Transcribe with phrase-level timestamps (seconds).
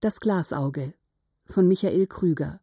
[0.00, 0.94] Das Glasauge
[1.44, 2.60] von Michael Krüger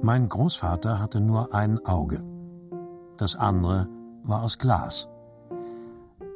[0.00, 2.22] Mein Großvater hatte nur ein Auge.
[3.16, 3.88] Das andere
[4.22, 5.08] war aus Glas.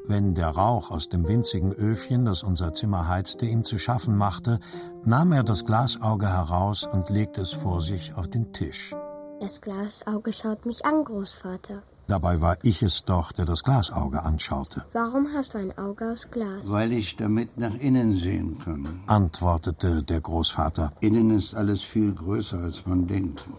[0.06, 4.58] Wenn der Rauch aus dem winzigen Öfchen, das unser Zimmer heizte, ihm zu schaffen machte,
[5.04, 8.92] nahm er das Glasauge heraus und legte es vor sich auf den Tisch.
[9.38, 11.84] Das Glasauge schaut mich an, Großvater.
[12.08, 14.86] Dabei war ich es doch, der das Glasauge anschaute.
[14.94, 16.62] Warum hast du ein Auge aus Glas?
[16.64, 20.94] Weil ich damit nach innen sehen kann, antwortete der Großvater.
[21.00, 23.50] Innen ist alles viel größer, als man denkt.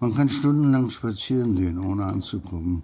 [0.00, 2.82] Man kann stundenlang spazieren gehen, ohne anzukommen.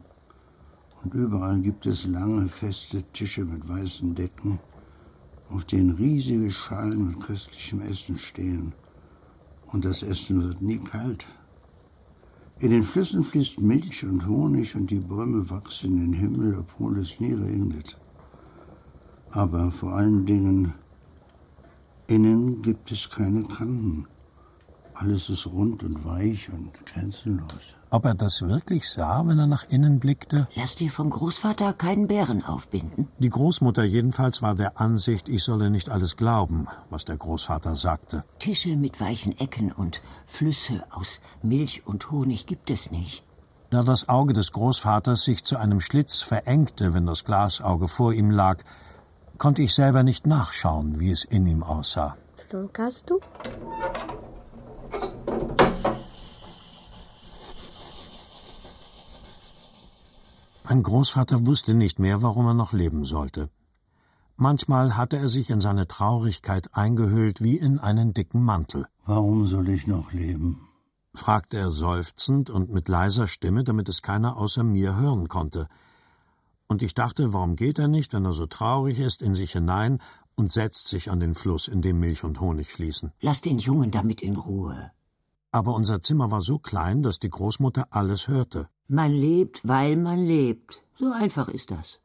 [1.02, 4.60] Und überall gibt es lange, feste Tische mit weißen Decken,
[5.50, 8.72] auf denen riesige Schalen mit köstlichem Essen stehen.
[9.66, 11.26] Und das Essen wird nie kalt.
[12.60, 16.98] In den Flüssen fließt Milch und Honig und die Bäume wachsen in den Himmel, obwohl
[16.98, 17.96] es nie regnet.
[19.30, 20.74] Aber vor allen Dingen,
[22.08, 24.06] innen gibt es keine Kanten.
[25.00, 27.76] Alles ist rund und weich und grenzenlos.
[27.90, 30.48] Ob er das wirklich sah, wenn er nach innen blickte?
[30.56, 33.06] Lass dir vom Großvater keinen Bären aufbinden.
[33.20, 38.24] Die Großmutter jedenfalls war der Ansicht, ich solle nicht alles glauben, was der Großvater sagte.
[38.40, 43.22] Tische mit weichen Ecken und Flüsse aus Milch und Honig gibt es nicht.
[43.70, 48.32] Da das Auge des Großvaters sich zu einem Schlitz verengte, wenn das Glasauge vor ihm
[48.32, 48.64] lag,
[49.36, 52.16] konnte ich selber nicht nachschauen, wie es in ihm aussah.
[52.48, 53.20] Flunkerst du?
[60.70, 63.48] Mein Großvater wusste nicht mehr, warum er noch leben sollte.
[64.36, 68.84] Manchmal hatte er sich in seine Traurigkeit eingehüllt wie in einen dicken Mantel.
[69.06, 70.68] Warum soll ich noch leben?
[71.14, 75.68] fragte er seufzend und mit leiser Stimme, damit es keiner außer mir hören konnte.
[76.66, 80.00] Und ich dachte, warum geht er nicht, wenn er so traurig ist, in sich hinein
[80.34, 83.10] und setzt sich an den Fluss, in dem Milch und Honig fließen.
[83.22, 84.92] Lass den Jungen damit in Ruhe.
[85.50, 88.68] Aber unser Zimmer war so klein, dass die Großmutter alles hörte.
[88.86, 90.84] Man lebt, weil man lebt.
[90.98, 92.00] So einfach ist das.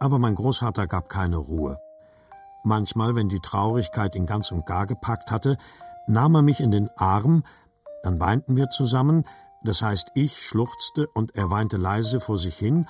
[0.00, 1.78] Aber mein Großvater gab keine Ruhe.
[2.64, 5.58] Manchmal, wenn die Traurigkeit ihn ganz und gar gepackt hatte,
[6.06, 7.44] nahm er mich in den Arm,
[8.02, 9.24] dann weinten wir zusammen,
[9.62, 12.86] das heißt, ich schluchzte und er weinte leise vor sich hin,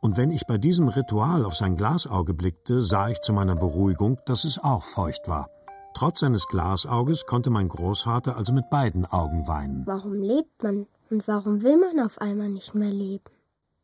[0.00, 4.18] und wenn ich bei diesem Ritual auf sein Glasauge blickte, sah ich zu meiner Beruhigung,
[4.26, 5.48] dass es auch feucht war.
[5.98, 9.84] Trotz seines Glasauges konnte mein Großvater also mit beiden Augen weinen.
[9.84, 13.24] Warum lebt man und warum will man auf einmal nicht mehr leben?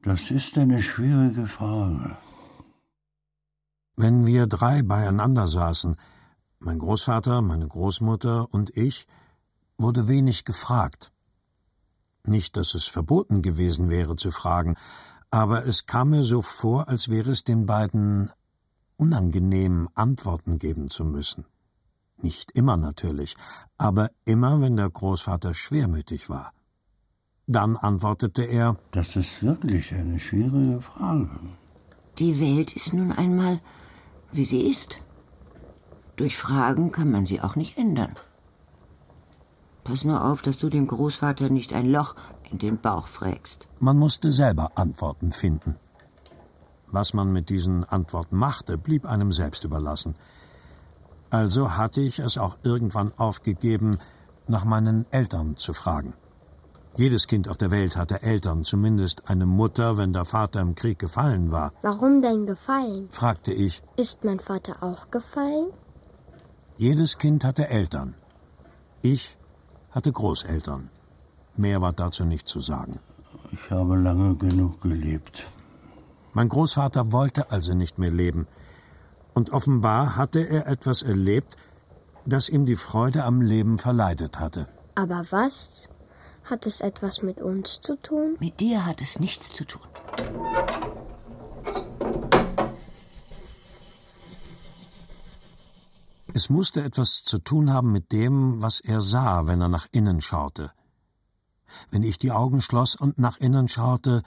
[0.00, 2.16] Das ist eine schwierige Frage.
[3.96, 5.96] Wenn wir drei beieinander saßen,
[6.60, 9.08] mein Großvater, meine Großmutter und ich,
[9.76, 11.10] wurde wenig gefragt.
[12.22, 14.76] Nicht, dass es verboten gewesen wäre zu fragen,
[15.32, 18.30] aber es kam mir so vor, als wäre es den beiden
[18.96, 21.44] unangenehm, Antworten geben zu müssen.
[22.16, 23.36] Nicht immer natürlich,
[23.78, 26.52] aber immer, wenn der Großvater schwermütig war.
[27.46, 31.28] Dann antwortete er Das ist wirklich eine schwierige Frage.
[32.18, 33.60] Die Welt ist nun einmal,
[34.32, 34.98] wie sie ist.
[36.16, 38.14] Durch Fragen kann man sie auch nicht ändern.
[39.82, 42.14] Pass nur auf, dass du dem Großvater nicht ein Loch
[42.50, 43.68] in den Bauch frägst.
[43.80, 45.76] Man musste selber Antworten finden.
[46.86, 50.14] Was man mit diesen Antworten machte, blieb einem selbst überlassen.
[51.34, 53.98] Also hatte ich es auch irgendwann aufgegeben,
[54.46, 56.14] nach meinen Eltern zu fragen.
[56.96, 61.00] Jedes Kind auf der Welt hatte Eltern, zumindest eine Mutter, wenn der Vater im Krieg
[61.00, 61.72] gefallen war.
[61.82, 63.08] Warum denn gefallen?
[63.10, 63.82] fragte ich.
[63.96, 65.72] Ist mein Vater auch gefallen?
[66.76, 68.14] Jedes Kind hatte Eltern.
[69.02, 69.36] Ich
[69.90, 70.88] hatte Großeltern.
[71.56, 73.00] Mehr war dazu nicht zu sagen.
[73.50, 75.48] Ich habe lange genug gelebt.
[76.32, 78.46] Mein Großvater wollte also nicht mehr leben.
[79.34, 81.56] Und offenbar hatte er etwas erlebt,
[82.24, 84.68] das ihm die Freude am Leben verleidet hatte.
[84.94, 85.88] Aber was?
[86.44, 88.36] Hat es etwas mit uns zu tun?
[88.38, 89.82] Mit dir hat es nichts zu tun.
[96.36, 100.20] Es musste etwas zu tun haben mit dem, was er sah, wenn er nach innen
[100.20, 100.72] schaute.
[101.90, 104.22] Wenn ich die Augen schloss und nach innen schaute,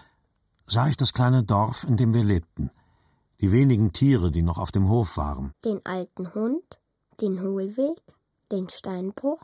[0.66, 2.72] sah ich das kleine Dorf, in dem wir lebten,
[3.42, 5.54] die wenigen Tiere, die noch auf dem Hof waren.
[5.64, 6.80] Den alten Hund,
[7.22, 8.02] den Hohlweg,
[8.52, 9.42] den Steinbruch,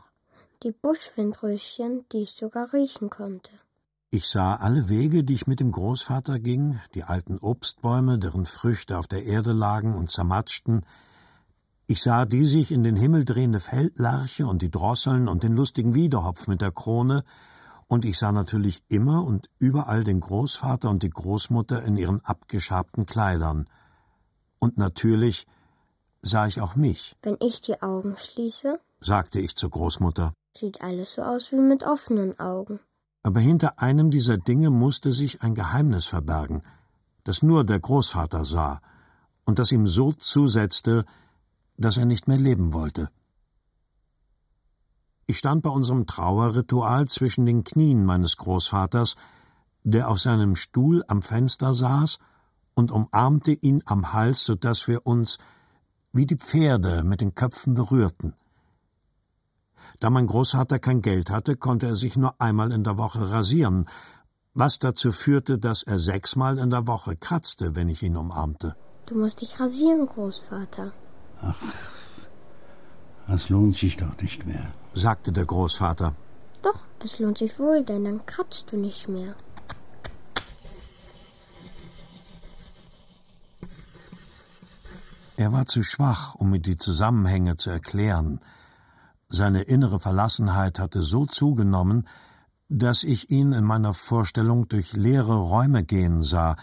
[0.62, 3.50] die Buschwindröschen, die ich sogar riechen konnte.
[4.10, 8.98] Ich sah alle Wege, die ich mit dem Großvater ging, die alten Obstbäume, deren Früchte
[8.98, 10.86] auf der Erde lagen und zermatschten.
[11.86, 15.94] Ich sah die sich in den Himmel drehende Feldlarche und die Drosseln und den lustigen
[15.94, 17.24] Wiederhopf mit der Krone,
[17.86, 23.04] Und ich sah natürlich immer und überall den Großvater und die Großmutter in ihren abgeschabten
[23.06, 23.68] Kleidern.
[24.64, 25.46] Und natürlich
[26.22, 27.14] sah ich auch mich.
[27.22, 31.82] Wenn ich die Augen schließe, sagte ich zur Großmutter, sieht alles so aus wie mit
[31.82, 32.80] offenen Augen.
[33.22, 36.62] Aber hinter einem dieser Dinge musste sich ein Geheimnis verbergen,
[37.24, 38.80] das nur der Großvater sah
[39.44, 41.04] und das ihm so zusetzte,
[41.76, 43.10] dass er nicht mehr leben wollte.
[45.26, 49.16] Ich stand bei unserem Trauerritual zwischen den Knien meines Großvaters,
[49.82, 52.18] der auf seinem Stuhl am Fenster saß,
[52.74, 55.38] und umarmte ihn am Hals, so dass wir uns
[56.12, 58.34] wie die Pferde mit den Köpfen berührten.
[60.00, 63.86] Da mein Großvater kein Geld hatte, konnte er sich nur einmal in der Woche rasieren,
[64.54, 68.76] was dazu führte, dass er sechsmal in der Woche kratzte, wenn ich ihn umarmte.
[69.06, 70.92] Du musst dich rasieren, Großvater.
[71.40, 71.62] Ach,
[73.26, 76.14] das lohnt sich doch nicht mehr, sagte der Großvater.
[76.62, 79.34] Doch, es lohnt sich wohl, denn dann kratzt du nicht mehr.
[85.36, 88.38] Er war zu schwach, um mir die Zusammenhänge zu erklären.
[89.28, 92.06] Seine innere Verlassenheit hatte so zugenommen,
[92.68, 96.54] dass ich ihn in meiner Vorstellung durch leere Räume gehen sah,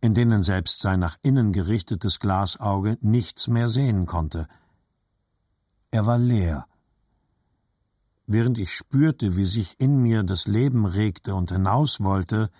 [0.00, 4.48] in denen selbst sein nach innen gerichtetes Glasauge nichts mehr sehen konnte.
[5.92, 6.66] Er war leer.
[8.26, 12.50] Während ich spürte, wie sich in mir das Leben regte und hinaus wollte,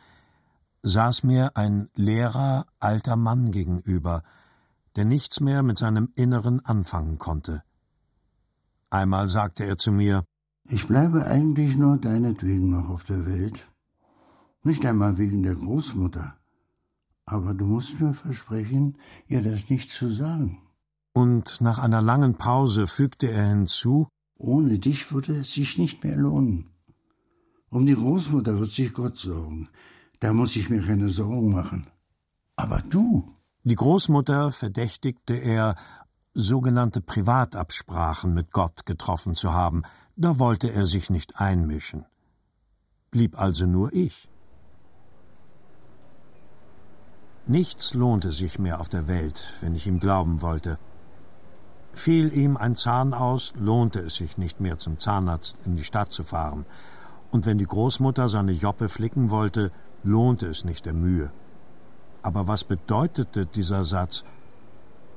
[0.83, 4.23] saß mir ein leerer alter Mann gegenüber,
[4.97, 7.63] der nichts mehr mit seinem Inneren anfangen konnte.
[8.91, 10.25] Einmal sagte er zu mir
[10.65, 13.69] Ich bleibe eigentlich nur deinetwegen noch auf der Welt,
[14.63, 16.37] nicht einmal wegen der Großmutter,
[17.25, 20.63] aber du musst mir versprechen, ihr das nicht zu sagen.
[21.15, 26.17] Und nach einer langen Pause fügte er hinzu Ohne dich würde es sich nicht mehr
[26.17, 26.71] lohnen.
[27.69, 29.69] Um die Großmutter wird sich Gott sorgen.
[30.21, 31.87] Da muss ich mir keine Sorgen machen.
[32.57, 33.35] Aber du.
[33.65, 35.77] Die Großmutter verdächtigte er,
[36.35, 39.83] sogenannte Privatabsprachen mit Gott getroffen zu haben,
[40.17, 42.05] da wollte er sich nicht einmischen.
[43.13, 44.29] Blieb also nur ich.
[47.47, 50.81] Nichts lohnte sich mehr auf der Welt, wenn ich ihm glauben wollte.
[51.93, 56.11] Fiel ihm ein Zahn aus, lohnte es sich nicht mehr zum Zahnarzt in die Stadt
[56.11, 56.67] zu fahren,
[57.31, 59.71] und wenn die Großmutter seine Joppe flicken wollte,
[60.03, 61.33] lohnte es nicht der Mühe.
[62.23, 64.25] Aber was bedeutete dieser Satz?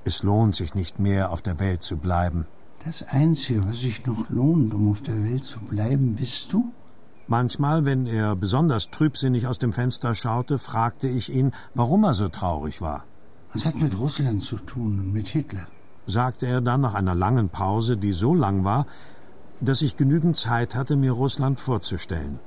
[0.04, 2.46] Es lohnt sich nicht mehr, auf der Welt zu bleiben.
[2.84, 6.72] Das Einzige, was sich noch lohnt, um auf der Welt zu bleiben, bist du?
[7.28, 12.30] Manchmal, wenn er besonders trübsinnig aus dem Fenster schaute, fragte ich ihn, warum er so
[12.30, 13.04] traurig war.
[13.54, 15.68] Was hat mit Russland zu tun und mit Hitler?
[16.06, 18.86] sagte er dann nach einer langen Pause, die so lang war,
[19.60, 22.40] dass ich genügend Zeit hatte, mir Russland vorzustellen.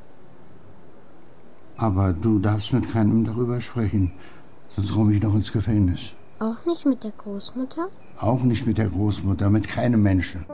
[1.76, 4.12] Aber du darfst mit keinem darüber sprechen,
[4.78, 6.14] sonst komme ich noch ins Gefängnis.
[6.38, 7.88] Auch nicht mit der Großmutter?
[8.20, 10.46] Auch nicht mit der Großmutter, mit keinem Menschen.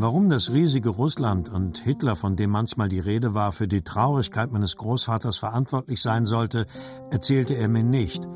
[0.00, 4.52] Warum das riesige Russland und Hitler, von dem manchmal die Rede war, für die Traurigkeit
[4.52, 6.66] meines Großvaters verantwortlich sein sollte,
[7.10, 8.26] erzählte er mir nicht.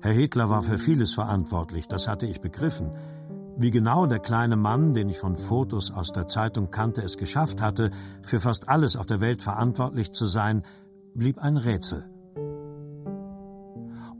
[0.00, 2.92] Herr Hitler war für vieles verantwortlich, das hatte ich begriffen.
[3.56, 7.62] Wie genau der kleine Mann, den ich von Fotos aus der Zeitung kannte, es geschafft
[7.62, 7.92] hatte,
[8.22, 10.62] für fast alles auf der Welt verantwortlich zu sein,
[11.14, 12.04] blieb ein Rätsel.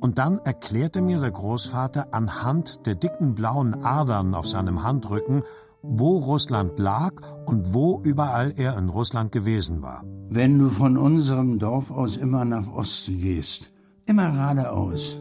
[0.00, 5.42] Und dann erklärte mir der Großvater anhand der dicken blauen Adern auf seinem Handrücken,
[5.82, 7.14] wo Russland lag
[7.46, 10.04] und wo überall er in Russland gewesen war.
[10.28, 13.72] Wenn du von unserem Dorf aus immer nach Osten gehst,
[14.06, 15.20] immer geradeaus,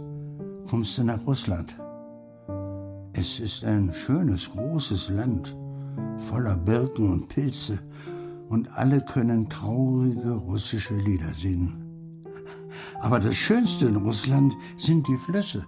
[0.70, 1.78] kommst du nach Russland.
[3.14, 5.56] Es ist ein schönes, großes Land,
[6.30, 7.80] voller Birken und Pilze,
[8.50, 12.24] und alle können traurige russische Lieder singen.
[13.00, 15.66] Aber das Schönste in Russland sind die Flüsse.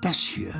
[0.00, 0.54] Das hier,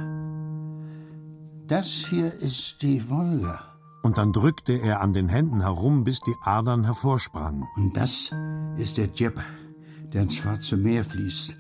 [1.69, 3.65] das hier ist die Wolga.
[4.03, 7.65] Und dann drückte er an den Händen herum, bis die Adern hervorsprangen.
[7.77, 8.31] Und das
[8.77, 9.43] ist der Djeppe,
[10.13, 11.57] der ins Schwarze Meer fließt,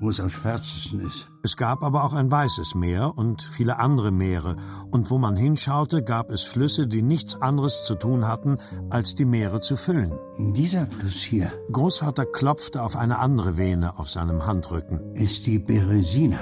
[0.00, 1.28] wo es am schwärzesten ist.
[1.42, 4.56] Es gab aber auch ein weißes Meer und viele andere Meere,
[4.90, 8.58] und wo man hinschaute, gab es Flüsse, die nichts anderes zu tun hatten,
[8.90, 10.12] als die Meere zu füllen.
[10.38, 15.14] Dieser Fluss hier Großvater klopfte auf eine andere Vene auf seinem Handrücken.
[15.14, 16.38] ist die Beresina.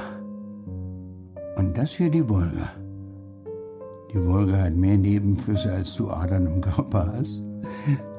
[1.56, 2.70] Und das hier die Wolga.
[4.12, 7.42] Die Wolga hat mehr Nebenflüsse, als du Adern im Körper hast.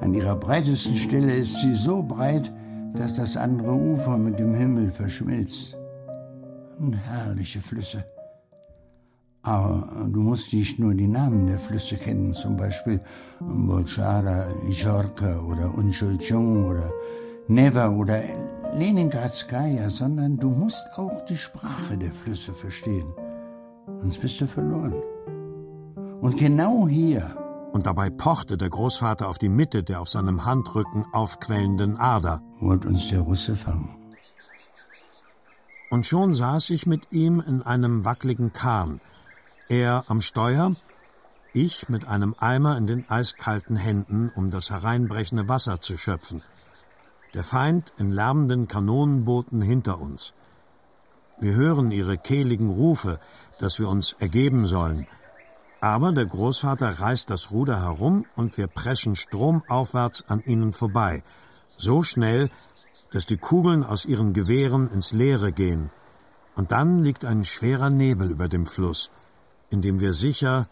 [0.02, 2.52] An ihrer breitesten Stelle ist sie so breit,
[3.00, 5.78] dass das andere Ufer mit dem Himmel verschmilzt.
[7.08, 8.04] Herrliche Flüsse.
[9.44, 13.00] Aber du musst nicht nur die Namen der Flüsse kennen, zum Beispiel
[13.40, 16.92] Bolchara, Jorka oder Unchulchung oder
[17.48, 18.22] Neva oder
[18.76, 23.08] Leningradskaya, sondern du musst auch die Sprache der Flüsse verstehen.
[24.02, 24.96] Sonst bist du verloren.
[26.20, 27.47] Und genau hier.
[27.72, 32.42] Und dabei pochte der Großvater auf die Mitte der auf seinem Handrücken aufquellenden Ader.
[32.60, 33.96] Wollt uns der Russe fangen.
[35.90, 39.00] Und schon saß ich mit ihm in einem wackligen Kahn.
[39.70, 40.76] Er am Steuer,
[41.54, 46.42] ich mit einem Eimer in den eiskalten Händen, um das hereinbrechende Wasser zu schöpfen.
[47.34, 50.34] Der Feind in lärmenden Kanonenbooten hinter uns.
[51.40, 53.20] Wir hören ihre kehligen Rufe,
[53.60, 55.08] dass wir uns ergeben sollen.
[55.80, 61.24] Aber der Großvater reißt das Ruder herum und wir preschen stromaufwärts an ihnen vorbei.
[61.78, 62.50] So schnell,
[63.12, 65.92] dass die Kugeln aus ihren Gewehren ins Leere gehen.
[66.56, 69.12] Und dann liegt ein schwerer Nebel über dem Fluss,
[69.70, 70.68] in dem wir sicher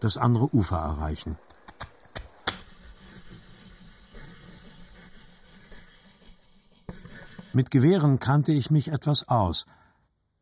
[0.00, 1.38] das andere Ufer erreichen.
[7.52, 9.66] Mit Gewehren kannte ich mich etwas aus.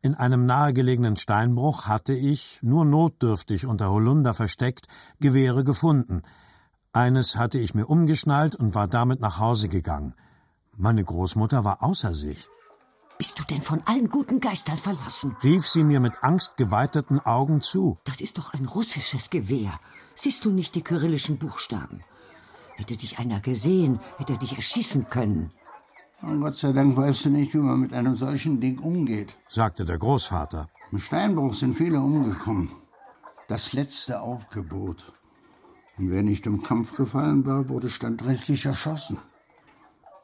[0.01, 4.87] In einem nahegelegenen Steinbruch hatte ich, nur notdürftig unter Holunder versteckt,
[5.19, 6.21] Gewehre gefunden.
[6.93, 10.13] Eines hatte ich mir umgeschnallt und war damit nach Hause gegangen.
[10.77, 12.47] Meine Großmutter war außer sich.
[13.17, 15.35] Bist du denn von allen guten Geistern verlassen?
[15.43, 17.97] rief sie mir mit angstgeweiteten Augen zu.
[18.05, 19.77] Das ist doch ein russisches Gewehr.
[20.15, 22.01] Siehst du nicht die kyrillischen Buchstaben?
[22.77, 25.51] Hätte dich einer gesehen, hätte er dich erschießen können.
[26.21, 29.85] Und Gott sei Dank weißt du nicht, wie man mit einem solchen Ding umgeht, sagte
[29.85, 30.67] der Großvater.
[30.91, 32.69] Im Steinbruch sind viele umgekommen.
[33.47, 35.13] Das letzte Aufgebot.
[35.97, 39.17] Und wer nicht im Kampf gefallen war, wurde standrechtlich erschossen.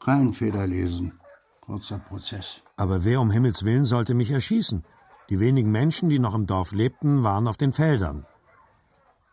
[0.04, 1.18] Kein Federlesen.
[1.60, 2.62] Kurzer Prozess.
[2.76, 4.84] Aber wer um Himmels Willen sollte mich erschießen?
[5.30, 8.24] Die wenigen Menschen, die noch im Dorf lebten, waren auf den Feldern.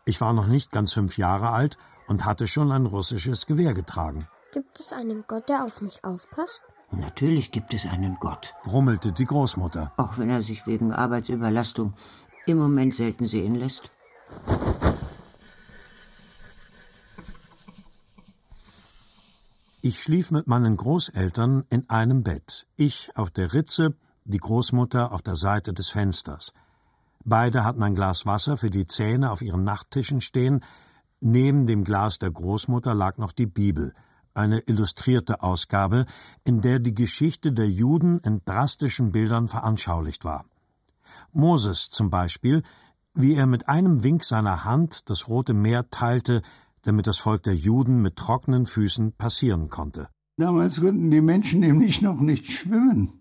[0.04, 1.78] Ich war noch nicht ganz fünf Jahre alt
[2.08, 4.26] und hatte schon ein russisches Gewehr getragen.
[4.54, 6.62] Gibt es einen Gott, der auf mich aufpasst?
[6.92, 9.92] Natürlich gibt es einen Gott, brummelte die Großmutter.
[9.96, 11.94] Auch wenn er sich wegen Arbeitsüberlastung
[12.46, 13.90] im Moment selten sehen lässt.
[19.82, 22.68] Ich schlief mit meinen Großeltern in einem Bett.
[22.76, 26.52] Ich auf der Ritze, die Großmutter auf der Seite des Fensters.
[27.24, 30.62] Beide hatten ein Glas Wasser für die Zähne auf ihren Nachttischen stehen.
[31.18, 33.92] Neben dem Glas der Großmutter lag noch die Bibel
[34.34, 36.06] eine illustrierte Ausgabe,
[36.44, 40.44] in der die Geschichte der Juden in drastischen Bildern veranschaulicht war.
[41.32, 42.62] Moses zum Beispiel,
[43.14, 46.42] wie er mit einem Wink seiner Hand das Rote Meer teilte,
[46.82, 50.08] damit das Volk der Juden mit trockenen Füßen passieren konnte.
[50.36, 53.20] Damals konnten die Menschen nämlich noch nicht schwimmen.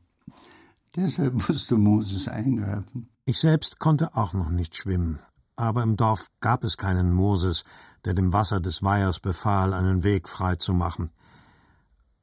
[0.96, 3.10] Deshalb musste Moses eingreifen.
[3.26, 5.20] Ich selbst konnte auch noch nicht schwimmen,
[5.56, 7.64] aber im Dorf gab es keinen Moses,
[8.06, 11.12] der dem Wasser des Weihers befahl, einen Weg frei zu machen.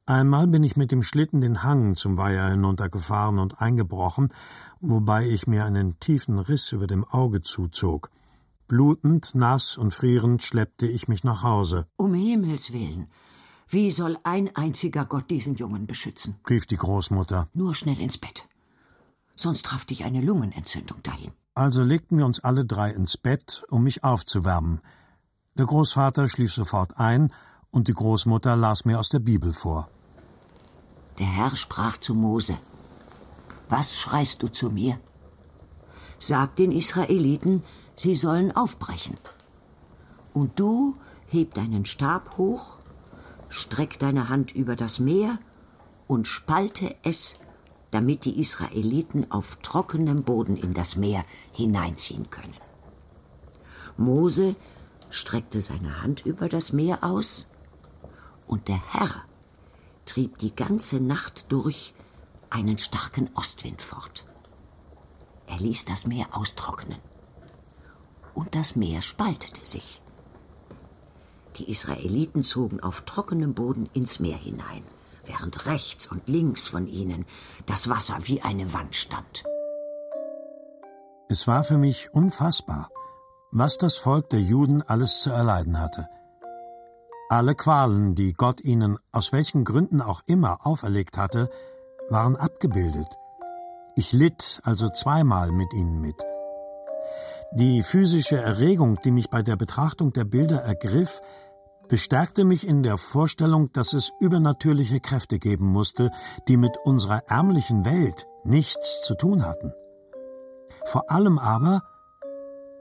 [0.05, 4.33] Einmal bin ich mit dem Schlitten den Hang zum Weiher hinuntergefahren und eingebrochen,
[4.79, 8.09] wobei ich mir einen tiefen Riss über dem Auge zuzog.
[8.67, 11.87] Blutend, nass und frierend schleppte ich mich nach Hause.
[11.97, 13.07] Um Himmels willen.
[13.67, 16.35] Wie soll ein einziger Gott diesen Jungen beschützen?
[16.49, 17.47] rief die Großmutter.
[17.53, 18.47] Nur schnell ins Bett.
[19.35, 21.31] Sonst traf dich eine Lungenentzündung dahin.
[21.53, 24.81] Also legten wir uns alle drei ins Bett, um mich aufzuwärmen.
[25.57, 27.31] Der Großvater schlief sofort ein,
[27.71, 29.89] und die Großmutter las mir aus der Bibel vor.
[31.19, 32.57] Der Herr sprach zu Mose
[33.69, 34.99] Was schreist du zu mir?
[36.19, 37.63] Sag den Israeliten,
[37.95, 39.17] sie sollen aufbrechen.
[40.33, 40.95] Und du
[41.27, 42.77] heb deinen Stab hoch,
[43.49, 45.39] streck deine Hand über das Meer
[46.07, 47.35] und spalte es,
[47.91, 52.55] damit die Israeliten auf trockenem Boden in das Meer hineinziehen können.
[53.97, 54.55] Mose
[55.11, 57.47] streckte seine Hand über das Meer aus,
[58.47, 59.23] und der Herr
[60.05, 61.93] trieb die ganze Nacht durch
[62.49, 64.25] einen starken Ostwind fort.
[65.47, 66.99] Er ließ das Meer austrocknen,
[68.33, 70.01] und das Meer spaltete sich.
[71.57, 74.83] Die Israeliten zogen auf trockenem Boden ins Meer hinein,
[75.25, 77.25] während rechts und links von ihnen
[77.65, 79.43] das Wasser wie eine Wand stand.
[81.27, 82.89] Es war für mich unfassbar
[83.51, 86.07] was das Volk der Juden alles zu erleiden hatte.
[87.29, 91.49] Alle Qualen, die Gott ihnen aus welchen Gründen auch immer auferlegt hatte,
[92.09, 93.07] waren abgebildet.
[93.95, 96.15] Ich litt also zweimal mit ihnen mit.
[97.53, 101.21] Die physische Erregung, die mich bei der Betrachtung der Bilder ergriff,
[101.89, 106.09] bestärkte mich in der Vorstellung, dass es übernatürliche Kräfte geben musste,
[106.47, 109.73] die mit unserer ärmlichen Welt nichts zu tun hatten.
[110.85, 111.81] Vor allem aber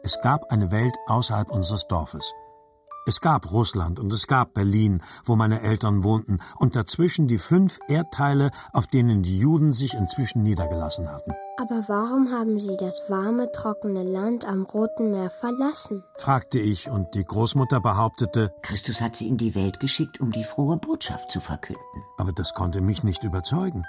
[0.02, 2.32] Es gab eine Welt außerhalb unseres Dorfes.
[3.06, 7.78] Es gab Russland und es gab Berlin, wo meine Eltern wohnten, und dazwischen die fünf
[7.88, 11.32] Erdteile, auf denen die Juden sich inzwischen niedergelassen hatten.
[11.58, 16.02] Aber warum haben Sie das warme, trockene Land am Roten Meer verlassen?
[16.16, 20.44] fragte ich, und die Großmutter behauptete, Christus hat sie in die Welt geschickt, um die
[20.44, 21.82] frohe Botschaft zu verkünden.
[22.16, 23.84] aber das konnte mich nicht überzeugen.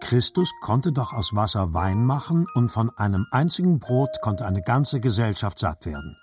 [0.00, 5.00] Christus konnte doch aus Wasser Wein machen, und von einem einzigen Brot konnte eine ganze
[5.00, 6.16] Gesellschaft satt werden.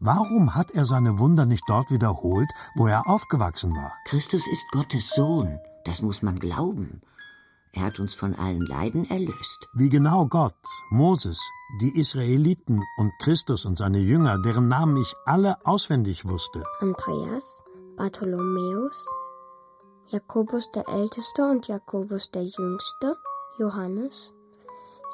[0.00, 3.92] Warum hat er seine Wunder nicht dort wiederholt, wo er aufgewachsen war?
[4.06, 7.02] Christus ist Gottes Sohn, das muss man glauben.
[7.72, 9.68] Er hat uns von allen Leiden erlöst.
[9.74, 10.54] Wie genau Gott,
[10.90, 11.40] Moses,
[11.80, 17.64] die Israeliten und Christus und seine Jünger, deren Namen ich alle auswendig wusste, Andreas,
[17.96, 19.04] Bartholomäus,
[20.08, 23.16] Jakobus der Älteste und Jakobus der Jüngste,
[23.58, 24.32] Johannes,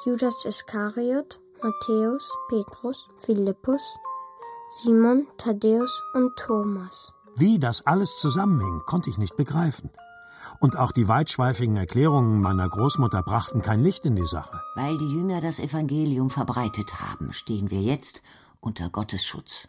[0.04, 3.82] Judas Iskariot, Matthäus, Petrus, Philippus,
[4.70, 7.12] Simon, Thaddäus und Thomas.
[7.36, 9.90] Wie das alles zusammenhing, konnte ich nicht begreifen.
[10.58, 14.60] Und auch die weitschweifigen Erklärungen meiner Großmutter brachten kein Licht in die Sache.
[14.74, 18.22] Weil die Jünger das Evangelium verbreitet haben, stehen wir jetzt
[18.60, 19.68] unter Gottes Schutz.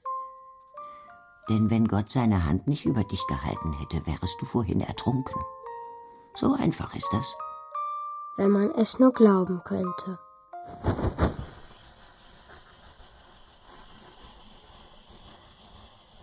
[1.51, 5.35] Denn wenn Gott seine Hand nicht über dich gehalten hätte, wärest du vorhin ertrunken.
[6.33, 7.35] So einfach ist das.
[8.37, 10.17] Wenn man es nur glauben könnte.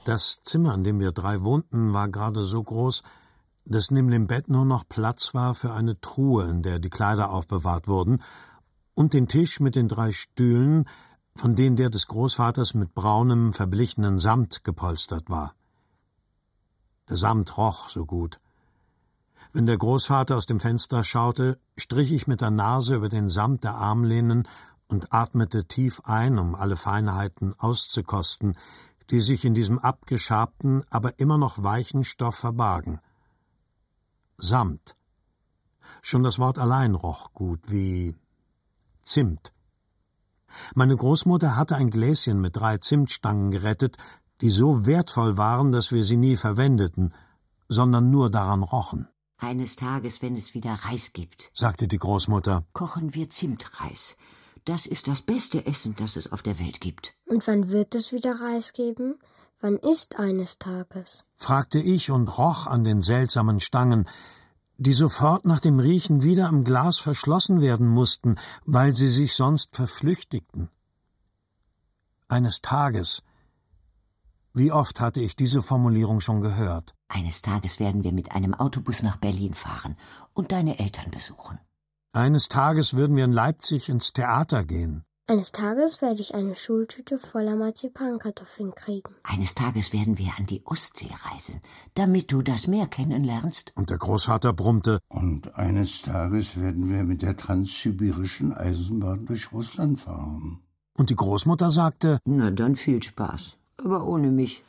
[0.07, 3.03] Das Zimmer, in dem wir drei wohnten, war gerade so groß,
[3.67, 7.35] dass neben dem Bett nur noch Platz war für eine Truhe, in der die Kleider
[7.35, 8.23] aufbewahrt wurden,
[8.95, 10.89] und den Tisch mit den drei Stühlen,
[11.39, 15.55] von denen der des Großvaters mit braunem, verblichenen Samt gepolstert war.
[17.09, 18.41] Der Samt roch so gut.
[19.53, 23.63] Wenn der Großvater aus dem Fenster schaute, strich ich mit der Nase über den Samt
[23.63, 24.49] der Armlehnen
[24.89, 28.57] und atmete tief ein, um alle Feinheiten auszukosten,
[29.11, 33.01] die sich in diesem abgeschabten, aber immer noch weichen Stoff verbargen.
[34.39, 34.97] Samt.
[36.03, 38.17] Schon das Wort allein roch gut, wie
[39.05, 39.53] Zimt.
[40.75, 43.97] Meine Großmutter hatte ein Gläschen mit drei Zimtstangen gerettet,
[44.41, 47.15] die so wertvoll waren, dass wir sie nie verwendeten,
[47.69, 49.09] sondern nur daran rochen,
[49.41, 52.65] Eines Tages, wenn es wieder Reis gibt, sagte die Großmutter.
[52.73, 54.17] kochen wir Zimtreis.
[54.65, 57.15] Das ist das beste Essen, das es auf der Welt gibt.
[57.27, 59.15] Und wann wird es wieder Reis geben?
[59.61, 61.25] Wann ist eines Tages?
[61.37, 64.09] fragte ich und roch an den seltsamen Stangen,
[64.79, 69.75] die sofort nach dem Riechen wieder im Glas verschlossen werden mussten, weil sie sich sonst
[69.75, 70.71] verflüchtigten.
[72.29, 73.23] Eines Tages.
[74.55, 76.95] Wie oft hatte ich diese Formulierung schon gehört?
[77.09, 79.97] Eines Tages werden wir mit einem Autobus nach Berlin fahren
[80.33, 81.59] und deine Eltern besuchen.
[82.13, 85.05] Eines Tages würden wir in Leipzig ins Theater gehen.
[85.31, 89.15] Eines Tages werde ich eine Schultüte voller Marzipankartoffeln kriegen.
[89.25, 91.61] Eines Tages werden wir an die Ostsee reisen,
[91.95, 93.73] damit du das Meer kennenlernst.
[93.75, 100.01] Und der Großvater brummte, Und eines Tages werden wir mit der transsibirischen Eisenbahn durch Russland
[100.01, 100.61] fahren.
[100.97, 104.63] und die Großmutter sagte, Na dann viel Spaß, aber ohne mich.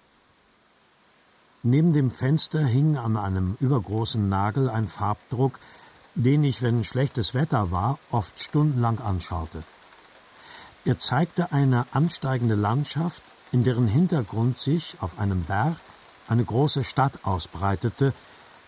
[1.63, 5.57] Neben dem Fenster hing an einem übergroßen Nagel ein Farbdruck,
[6.15, 9.63] den ich, wenn schlechtes Wetter war, oft stundenlang anschaute.
[10.89, 13.21] Er zeigte eine ansteigende Landschaft,
[13.51, 15.75] in deren Hintergrund sich auf einem Berg
[16.27, 18.11] eine große Stadt ausbreitete,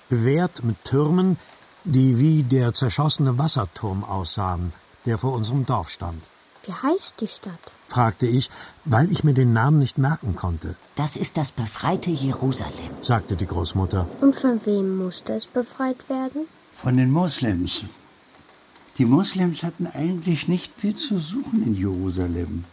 [0.08, 1.38] bewehrt mit Türmen,
[1.84, 4.72] die wie der zerschossene Wasserturm aussahen,
[5.08, 6.22] der vor unserem Dorf stand.
[6.68, 7.66] Wie heißt die Stadt?
[7.88, 8.52] fragte ich,
[8.86, 12.92] weil ich mir den Namen nicht merken konnte, Das ist das befreite Jerusalem.
[13.02, 14.06] sagte die Großmutter.
[14.22, 16.46] Und von wem musste es befreit werden?
[16.72, 17.86] Von den Moslems.
[18.97, 22.65] Die Moslems hatten eigentlich nicht viel zu suchen in Jerusalem.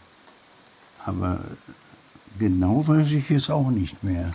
[1.05, 1.43] Aber
[2.37, 4.31] genau weiß ich es auch nicht mehr.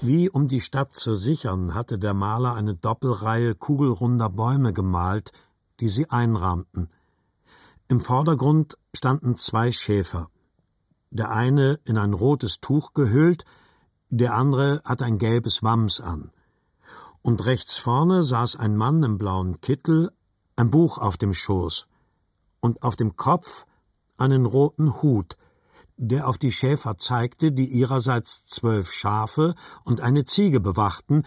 [0.00, 5.32] Wie um die Stadt zu sichern, hatte der Maler eine Doppelreihe kugelrunder Bäume gemalt,
[5.80, 6.90] die sie einrahmten.
[7.88, 10.28] Im Vordergrund standen zwei Schäfer.
[11.10, 13.46] Der eine in ein rotes Tuch gehüllt,
[14.10, 16.30] der andere hatte ein gelbes Wams an.
[17.22, 20.12] Und rechts vorne saß ein Mann im blauen Kittel,
[20.56, 21.86] ein Buch auf dem Schoß
[22.60, 23.66] und auf dem Kopf
[24.18, 25.36] einen roten Hut,
[25.96, 31.24] der auf die Schäfer zeigte, die ihrerseits zwölf Schafe und eine Ziege bewachten,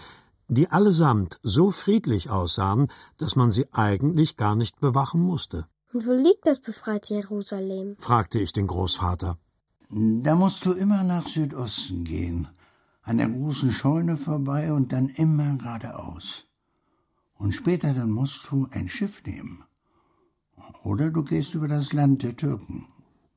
[0.47, 2.87] die allesamt so friedlich aussahen,
[3.17, 5.67] dass man sie eigentlich gar nicht bewachen musste.
[5.93, 7.95] Und wo liegt das befreite Jerusalem?
[7.97, 9.37] fragte ich den Großvater.
[9.89, 12.47] Da musst du immer nach Südosten gehen,
[13.07, 16.43] an der großen Scheune vorbei und dann immer geradeaus.
[17.35, 19.63] Und später dann musst du ein Schiff nehmen.
[20.83, 22.87] Oder du gehst über das Land der Türken.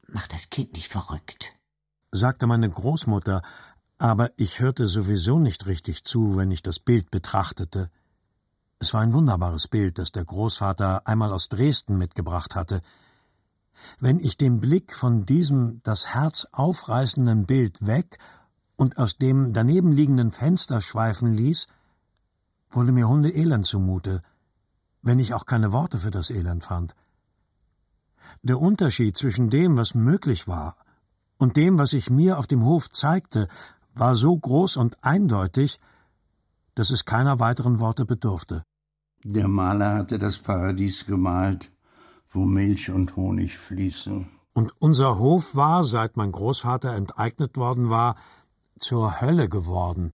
[0.08, 1.52] Mach das Kind nicht verrückt,
[2.10, 3.42] sagte meine Großmutter,
[3.98, 7.90] aber ich hörte sowieso nicht richtig zu, wenn ich das Bild betrachtete.
[8.80, 12.82] Es war ein wunderbares Bild, das der Großvater einmal aus Dresden mitgebracht hatte.
[14.00, 18.18] Wenn ich den Blick von diesem das Herz aufreißenden Bild weg
[18.80, 21.66] und aus dem daneben liegenden Fenster schweifen ließ,
[22.70, 24.22] wurde mir Hundeelend zumute,
[25.02, 26.96] wenn ich auch keine Worte für das Elend fand.
[28.42, 30.76] Der Unterschied zwischen dem, was möglich war,
[31.36, 33.48] und dem, was sich mir auf dem Hof zeigte,
[33.92, 35.78] war so groß und eindeutig,
[36.74, 38.62] dass es keiner weiteren Worte bedurfte.
[39.24, 41.70] Der Maler hatte das Paradies gemalt,
[42.30, 44.30] wo Milch und Honig fließen.
[44.54, 48.16] Und unser Hof war, seit mein Großvater enteignet worden war,
[48.80, 50.12] zur Hölle geworden.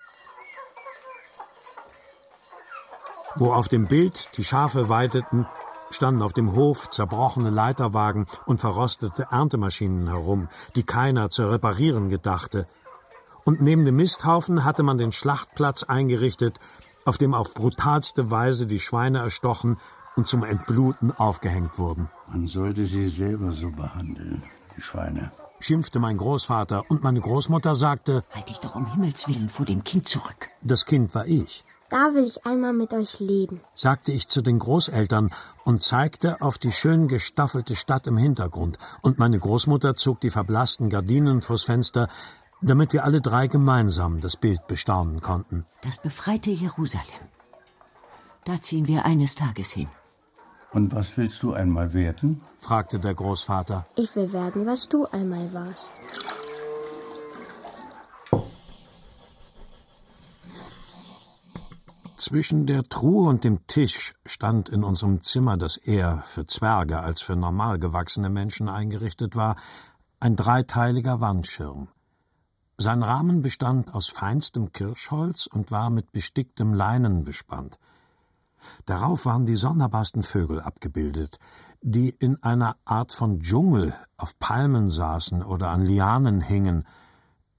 [3.36, 5.46] Wo auf dem Bild die Schafe weideten,
[5.90, 12.66] standen auf dem Hof zerbrochene Leiterwagen und verrostete Erntemaschinen herum, die keiner zu reparieren gedachte.
[13.44, 16.58] Und neben dem Misthaufen hatte man den Schlachtplatz eingerichtet,
[17.04, 19.78] auf dem auf brutalste Weise die Schweine erstochen
[20.16, 22.10] und zum Entbluten aufgehängt wurden.
[22.28, 24.42] Man sollte sie selber so behandeln,
[24.76, 29.48] die Schweine, schimpfte mein Großvater, und meine Großmutter sagte Halt dich doch um Himmels willen
[29.48, 30.50] vor dem Kind zurück.
[30.62, 31.64] Das Kind war ich.
[31.88, 35.30] Da will ich einmal mit euch leben, sagte ich zu den Großeltern
[35.64, 40.90] und zeigte auf die schön gestaffelte Stadt im Hintergrund, und meine Großmutter zog die verblassten
[40.90, 42.08] Gardinen vors Fenster,
[42.60, 45.64] damit wir alle drei gemeinsam das Bild bestaunen konnten.
[45.82, 47.04] Das befreite Jerusalem.
[48.44, 49.88] Da ziehen wir eines Tages hin.
[50.76, 52.42] Und was willst du einmal werden?
[52.58, 53.86] fragte der Großvater.
[53.96, 55.90] Ich will werden, was du einmal warst.
[62.18, 67.22] Zwischen der Truhe und dem Tisch stand in unserem Zimmer, das eher für Zwerge als
[67.22, 69.56] für normal gewachsene Menschen eingerichtet war,
[70.20, 71.88] ein dreiteiliger Wandschirm.
[72.76, 77.78] Sein Rahmen bestand aus feinstem Kirschholz und war mit besticktem Leinen bespannt.
[78.84, 81.38] Darauf waren die sonderbarsten Vögel abgebildet,
[81.82, 86.86] die in einer Art von Dschungel auf Palmen saßen oder an Lianen hingen,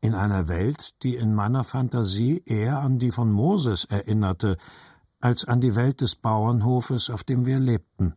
[0.01, 4.57] in einer Welt, die in meiner Fantasie eher an die von Moses erinnerte,
[5.19, 8.13] als an die Welt des Bauernhofes, auf dem wir lebten.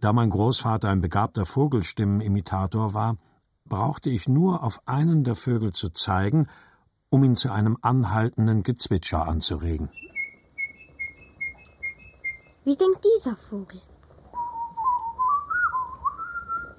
[0.00, 3.16] Da mein Großvater ein begabter Vogelstimmenimitator war,
[3.64, 6.46] brauchte ich nur auf einen der Vögel zu zeigen,
[7.10, 9.90] um ihn zu einem anhaltenden Gezwitscher anzuregen.
[12.68, 13.80] Wie singt dieser Vogel?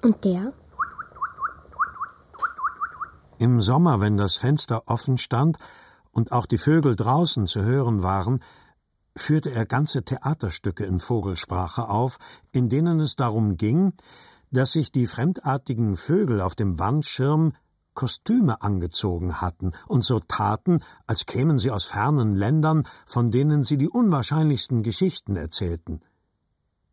[0.04, 0.52] Und der?
[3.40, 5.58] Im Sommer, wenn das Fenster offen stand
[6.12, 8.38] und auch die Vögel draußen zu hören waren,
[9.16, 12.18] führte er ganze Theaterstücke in Vogelsprache auf,
[12.52, 13.92] in denen es darum ging,
[14.52, 17.54] dass sich die fremdartigen Vögel auf dem Wandschirm
[18.00, 23.76] Kostüme angezogen hatten und so taten, als kämen sie aus fernen Ländern, von denen sie
[23.76, 26.00] die unwahrscheinlichsten Geschichten erzählten.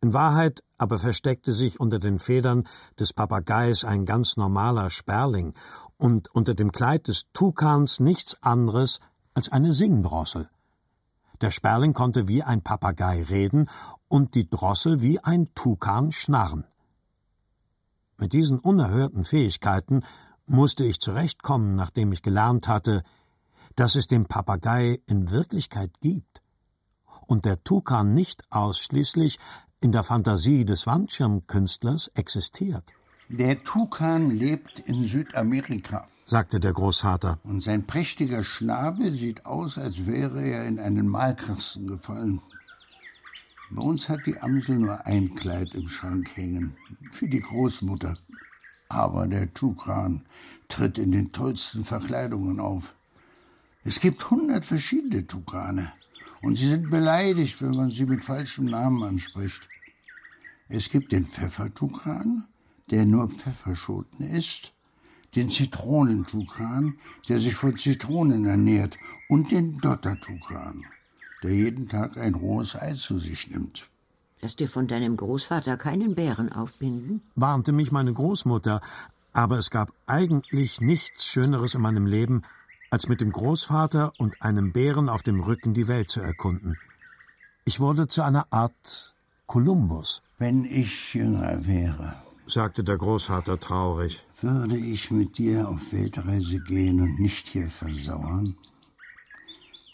[0.02, 2.68] In Wahrheit aber versteckte sich unter den Federn
[3.00, 5.54] des Papageis ein ganz normaler Sperling
[5.96, 9.00] und unter dem Kleid des Tukans nichts anderes
[9.34, 10.50] als eine Singdrossel.
[11.40, 13.70] Der Sperling konnte wie ein Papagei reden
[14.10, 16.66] und die Drossel wie ein Tukan schnarren.
[18.18, 20.04] Mit diesen unerhörten Fähigkeiten
[20.48, 23.04] musste ich zurechtkommen, nachdem ich gelernt hatte,
[23.76, 26.42] dass es den Papagei in Wirklichkeit gibt
[27.28, 29.40] und der Tukan nicht ausschließlich
[29.82, 32.94] in der Fantasie des Wandschirmkünstlers existiert.
[33.30, 37.40] Der Tukan lebt in Südamerika, sagte der Großvater.
[37.44, 42.42] Und sein prächtiger Schnabel sieht aus, als wäre er in einen Malkasten gefallen.
[43.70, 46.78] Bei uns hat die Amsel nur ein Kleid im Schrank hängen,
[47.12, 48.16] für die Großmutter.
[48.90, 50.26] Aber der Tukan
[50.68, 52.94] tritt in den tollsten Verkleidungen auf.
[53.84, 55.94] Es gibt hundert verschiedene Tukane,
[56.42, 59.68] und sie sind beleidigt, wenn man sie mit falschem Namen anspricht.
[60.70, 62.46] Es gibt den Pfeffertukan,
[62.92, 64.74] der nur Pfefferschoten isst,
[65.36, 66.98] den Zitronentukan,
[67.28, 68.98] der sich von Zitronen ernährt,
[69.30, 70.86] und den Dottertukan,
[71.44, 73.90] der jeden Tag ein rohes Ei zu sich nimmt.
[74.40, 77.22] Lass dir von deinem Großvater keinen Bären aufbinden?
[77.36, 78.82] warnte mich meine Großmutter,
[79.34, 82.44] aber es gab eigentlich nichts Schöneres in meinem Leben,
[82.92, 86.78] als mit dem Großvater und einem Bären auf dem Rücken die Welt zu erkunden.
[87.66, 89.16] Ich wurde zu einer Art
[89.48, 90.22] Kolumbus.
[90.38, 92.14] Wenn ich jünger wäre,
[92.46, 98.56] sagte der Großvater traurig, würde ich mit dir auf Weltreise gehen und nicht hier versauern.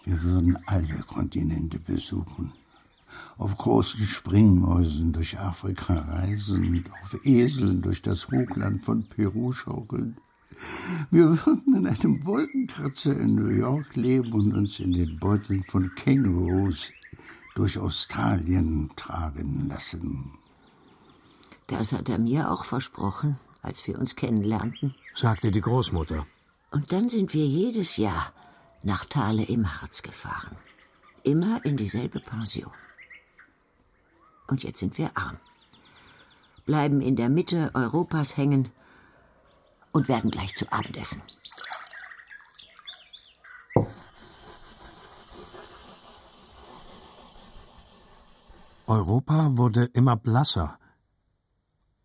[0.04, 2.52] Wir würden alle Kontinente besuchen
[3.38, 10.18] auf großen Springmäusen durch Afrika reisen, auf Eseln durch das Hochland von Peru schaukeln.
[11.12, 15.94] Wir würden in einem Wolkenkratzer in New York leben und uns in den Beuteln von
[15.96, 16.92] Kängurus
[17.56, 20.34] durch Australien tragen lassen.
[21.68, 26.26] Das hat er mir auch versprochen, als wir uns kennenlernten, sagte die Großmutter.
[26.72, 28.34] Und dann sind wir jedes Jahr
[28.84, 30.58] nach Thale im Harz gefahren.
[31.24, 32.72] Immer in dieselbe Pension.
[34.48, 35.38] Und jetzt sind wir arm.
[36.66, 38.70] Bleiben in der Mitte Europas hängen
[39.92, 41.22] und werden gleich zu Abend essen.
[48.88, 50.78] Europa wurde immer blasser.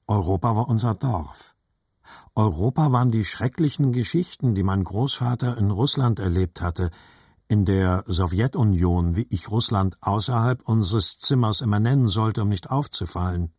[0.06, 1.54] Europa war unser Dorf.
[2.34, 6.90] Europa waren die schrecklichen Geschichten, die mein Großvater in Russland erlebt hatte,
[7.48, 13.52] in der Sowjetunion, wie ich Russland außerhalb unseres Zimmers immer nennen sollte, um nicht aufzufallen.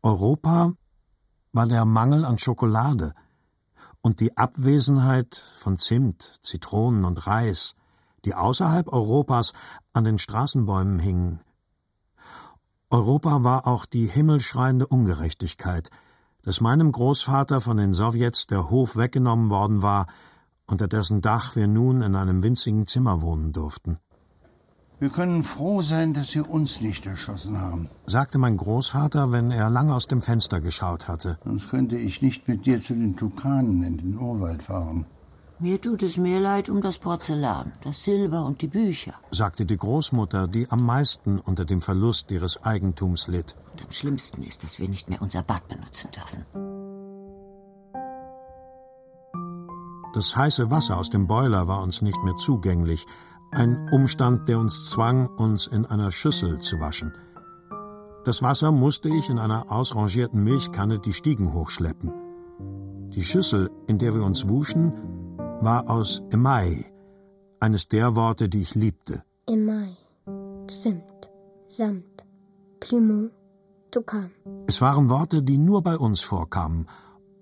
[0.00, 0.72] Europa
[1.52, 3.14] war der Mangel an Schokolade
[4.00, 7.74] und die Abwesenheit von Zimt, Zitronen und Reis,
[8.24, 9.52] die außerhalb Europas
[9.92, 11.40] an den Straßenbäumen hingen.
[12.90, 15.90] Europa war auch die himmelschreiende Ungerechtigkeit,
[16.42, 20.06] dass meinem Großvater von den Sowjets der Hof weggenommen worden war,
[20.66, 23.98] unter dessen Dach wir nun in einem winzigen Zimmer wohnen durften.
[25.00, 29.68] Wir können froh sein, dass Sie uns nicht erschossen haben, sagte mein Großvater, wenn er
[29.68, 31.38] lange aus dem Fenster geschaut hatte.
[31.44, 35.06] Sonst könnte ich nicht mit dir zu den Tukanen in den Urwald fahren.
[35.58, 39.76] Mir tut es mehr leid um das Porzellan, das Silber und die Bücher, sagte die
[39.76, 43.56] Großmutter, die am meisten unter dem Verlust ihres Eigentums litt.
[43.72, 46.73] Und am schlimmsten ist, dass wir nicht mehr unser Bad benutzen dürfen.
[50.14, 53.04] Das heiße Wasser aus dem Boiler war uns nicht mehr zugänglich,
[53.50, 57.12] ein Umstand, der uns zwang, uns in einer Schüssel zu waschen.
[58.24, 62.12] Das Wasser musste ich in einer ausrangierten Milchkanne die Stiegen hochschleppen.
[63.08, 64.92] Die Schüssel, in der wir uns wuschen,
[65.60, 66.86] war aus Emai,
[67.58, 69.24] eines der Worte, die ich liebte.
[69.48, 69.96] Emai,
[70.68, 71.30] Zimt,
[71.66, 72.24] Samt,
[72.78, 73.30] Plumon,
[73.90, 74.30] Tukan.
[74.68, 76.86] Es waren Worte, die nur bei uns vorkamen,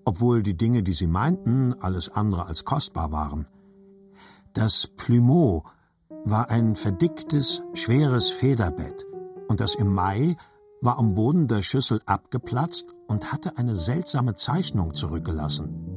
[0.05, 3.47] obwohl die Dinge, die sie meinten, alles andere als kostbar waren.
[4.55, 5.65] Das Plumeau
[6.25, 9.07] war ein verdicktes, schweres Federbett,
[9.49, 10.37] und das im Mai
[10.81, 15.93] war am Boden der Schüssel abgeplatzt und hatte eine seltsame Zeichnung zurückgelassen.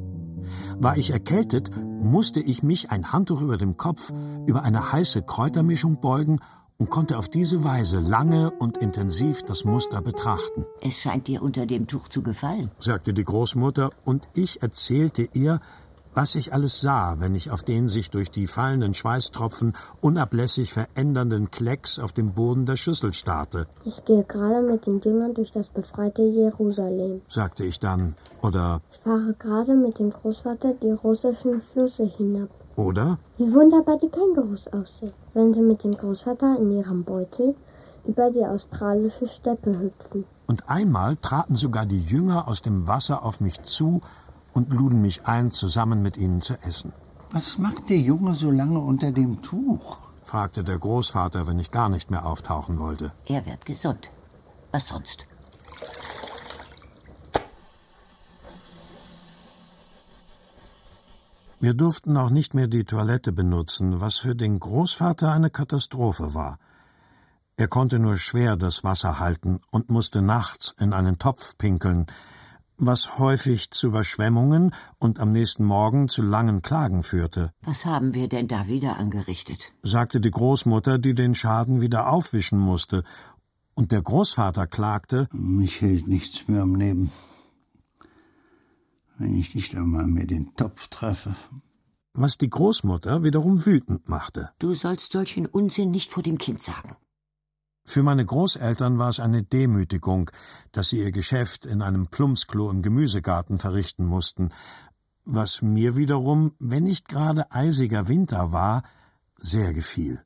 [0.77, 4.13] War ich erkältet, musste ich mich ein Handtuch über dem Kopf
[4.45, 6.39] über eine heiße Kräutermischung beugen
[6.77, 10.65] und konnte auf diese Weise lange und intensiv das Muster betrachten.
[10.81, 15.59] Es scheint dir unter dem Tuch zu gefallen, sagte die Großmutter, und ich erzählte ihr,
[16.15, 21.51] was ich alles sah, wenn ich auf den sich durch die fallenden Schweißtropfen unablässig verändernden
[21.51, 23.67] Klecks auf dem Boden der Schüssel starrte.
[23.83, 28.99] Ich gehe gerade mit den Jüngern durch das befreite Jerusalem, sagte ich dann, oder Ich
[28.99, 32.49] fahre gerade mit dem Großvater die russischen Flüsse hinab.
[32.75, 37.55] Oder Wie wunderbar die Kängurus aussehen, wenn sie mit dem Großvater in ihrem Beutel
[38.05, 40.25] über die australische Steppe hüpfen.
[40.47, 44.01] und einmal traten sogar die Jünger aus dem Wasser auf mich zu
[44.53, 46.93] und luden mich ein, zusammen mit ihnen zu essen.
[47.31, 49.97] Was macht der Junge so lange unter dem Tuch?
[50.23, 53.11] fragte der Großvater, wenn ich gar nicht mehr auftauchen wollte.
[53.25, 54.11] er wird gesund.
[54.71, 55.27] Was sonst?
[61.59, 66.59] Wir durften auch nicht mehr die Toilette benutzen, was für den Großvater eine Katastrophe war.
[67.57, 72.05] Er konnte nur schwer das Wasser halten und musste nachts in einen Topf pinkeln,
[72.77, 78.27] was häufig zu Überschwemmungen und am nächsten Morgen zu langen Klagen führte, Was haben wir
[78.27, 79.73] denn da wieder angerichtet?
[79.81, 83.03] sagte die Großmutter, die den Schaden wieder aufwischen musste,
[83.75, 87.11] und der Großvater klagte, Mich hält nichts mehr am Leben.
[89.17, 91.35] Wenn ich nicht einmal mehr den Topf treffe.
[92.17, 94.49] was die Großmutter wiederum wütend machte.
[94.59, 96.95] Du sollst solchen Unsinn nicht vor dem Kind sagen.
[97.83, 100.31] Für meine Großeltern war es eine Demütigung,
[100.71, 104.49] dass sie ihr Geschäft in einem Plumpsklo im Gemüsegarten verrichten mussten,
[105.23, 108.83] was mir wiederum, wenn nicht gerade eisiger Winter war,
[109.37, 110.23] sehr gefiel.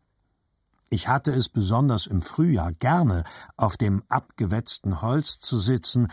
[0.89, 3.23] Ich hatte es besonders im Frühjahr gerne,
[3.58, 6.08] auf dem abgewetzten Holz zu sitzen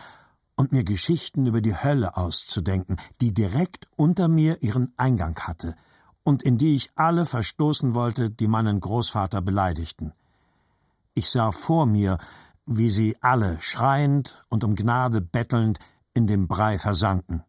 [0.57, 5.75] und mir Geschichten über die Hölle auszudenken, die direkt unter mir ihren Eingang hatte
[6.23, 10.11] und in die ich alle verstoßen wollte, die meinen Großvater beleidigten.
[11.13, 12.17] Ich sah vor mir,
[12.65, 15.79] wie sie alle schreiend und um Gnade bettelnd
[16.13, 17.43] in dem Brei versanken.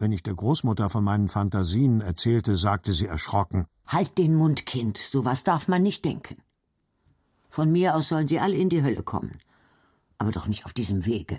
[0.00, 4.98] Wenn ich der Großmutter von meinen Fantasien erzählte, sagte sie erschrocken Halt den Mund, Kind.
[4.98, 6.42] Sowas darf man nicht denken.
[7.48, 9.38] Von mir aus sollen sie alle in die Hölle kommen.
[10.18, 11.38] Aber doch nicht auf diesem Wege.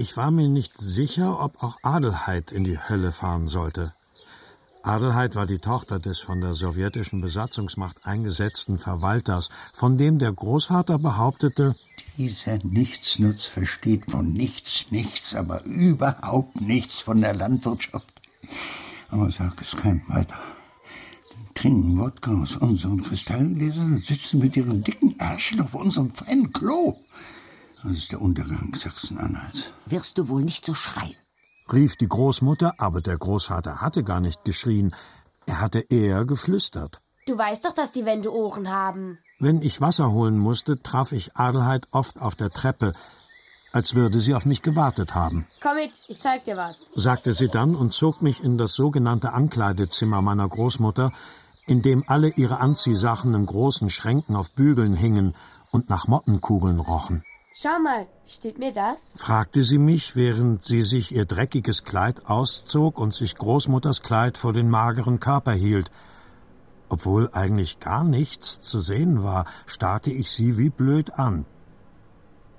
[0.00, 3.92] Ich war mir nicht sicher, ob auch Adelheid in die Hölle fahren sollte.
[4.84, 11.00] Adelheid war die Tochter des von der sowjetischen Besatzungsmacht eingesetzten Verwalters, von dem der Großvater
[11.00, 11.74] behauptete,
[12.16, 18.22] dieser Nichtsnutz versteht von nichts nichts, aber überhaupt nichts von der Landwirtschaft.
[19.08, 20.38] Aber sag es keinem weiter.
[21.54, 26.96] Trinken Wodka aus unseren Kristallgläsern und sitzen mit ihren dicken Ärschen auf unserem feinen Klo.
[27.82, 29.72] Das ist der Untergang Sachsen-Anhalts.
[29.86, 31.16] Wirst du wohl nicht so schreien?
[31.72, 34.94] rief die Großmutter, aber der Großvater hatte gar nicht geschrien,
[35.46, 37.00] er hatte eher geflüstert.
[37.26, 39.18] Du weißt doch, dass die Wände Ohren haben.
[39.38, 42.94] Wenn ich Wasser holen musste, traf ich Adelheid oft auf der Treppe,
[43.72, 45.46] als würde sie auf mich gewartet haben.
[45.60, 49.32] Komm mit, ich zeig dir was, sagte sie dann und zog mich in das sogenannte
[49.32, 51.12] Ankleidezimmer meiner Großmutter,
[51.66, 55.34] in dem alle ihre Anziehsachen in großen Schränken auf Bügeln hingen
[55.70, 57.24] und nach Mottenkugeln rochen.
[57.60, 59.14] Schau mal, wie steht mir das?
[59.16, 64.52] fragte sie mich, während sie sich ihr dreckiges Kleid auszog und sich Großmutters Kleid vor
[64.52, 65.90] den mageren Körper hielt.
[66.88, 71.46] Obwohl eigentlich gar nichts zu sehen war, starrte ich sie wie blöd an.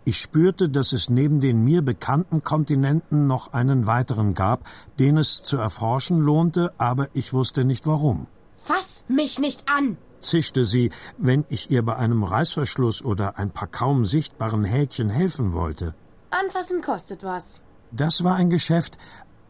[0.03, 4.67] Ich spürte, dass es neben den mir bekannten Kontinenten noch einen weiteren gab,
[4.99, 8.27] den es zu erforschen lohnte, aber ich wusste nicht warum.
[8.57, 9.95] Fass mich nicht an!
[10.21, 15.53] Zischte sie, wenn ich ihr bei einem Reißverschluss oder ein paar kaum sichtbaren Häkchen helfen
[15.53, 15.95] wollte.
[16.31, 17.61] Anfassen kostet was.
[17.91, 18.97] Das war ein Geschäft,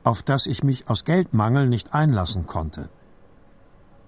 [0.04, 2.90] auf das ich mich aus Geldmangel nicht einlassen konnte.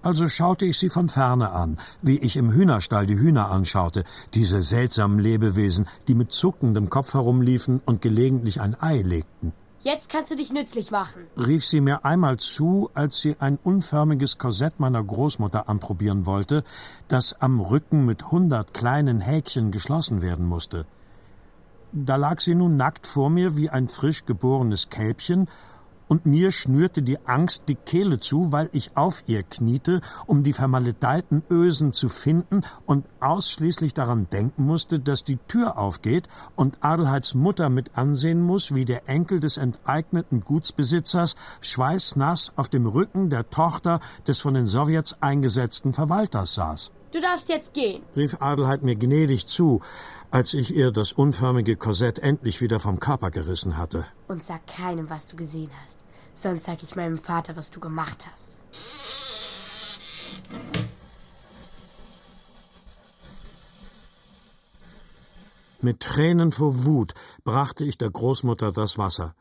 [0.02, 4.02] Also schaute ich sie von ferne an, wie ich im Hühnerstall die Hühner anschaute,
[4.34, 9.52] diese seltsamen Lebewesen, die mit zuckendem Kopf herumliefen und gelegentlich ein Ei legten.
[9.84, 14.38] Jetzt kannst du dich nützlich machen, rief sie mir einmal zu, als sie ein unförmiges
[14.38, 16.62] Korsett meiner Großmutter anprobieren wollte,
[17.08, 20.86] das am Rücken mit hundert kleinen Häkchen geschlossen werden musste.
[21.90, 25.48] Da lag sie nun nackt vor mir wie ein frisch geborenes Kälbchen
[26.12, 30.52] und mir schnürte die Angst die Kehle zu, weil ich auf ihr kniete, um die
[30.52, 37.32] vermaledeiten Ösen zu finden und ausschließlich daran denken musste, dass die Tür aufgeht und Adelheids
[37.34, 43.48] Mutter mit ansehen muss, wie der Enkel des enteigneten Gutsbesitzers schweißnass auf dem Rücken der
[43.48, 46.92] Tochter des von den Sowjets eingesetzten Verwalters saß.
[47.12, 49.82] Du darfst jetzt gehen, rief Adelheid mir gnädig zu,
[50.30, 54.06] als ich ihr das unförmige Korsett endlich wieder vom Körper gerissen hatte.
[54.28, 55.98] Und sag keinem, was du gesehen hast.
[56.32, 58.60] Sonst sag ich meinem Vater, was du gemacht hast.
[65.82, 67.12] Mit Tränen vor Wut
[67.44, 69.34] brachte ich der Großmutter das Wasser.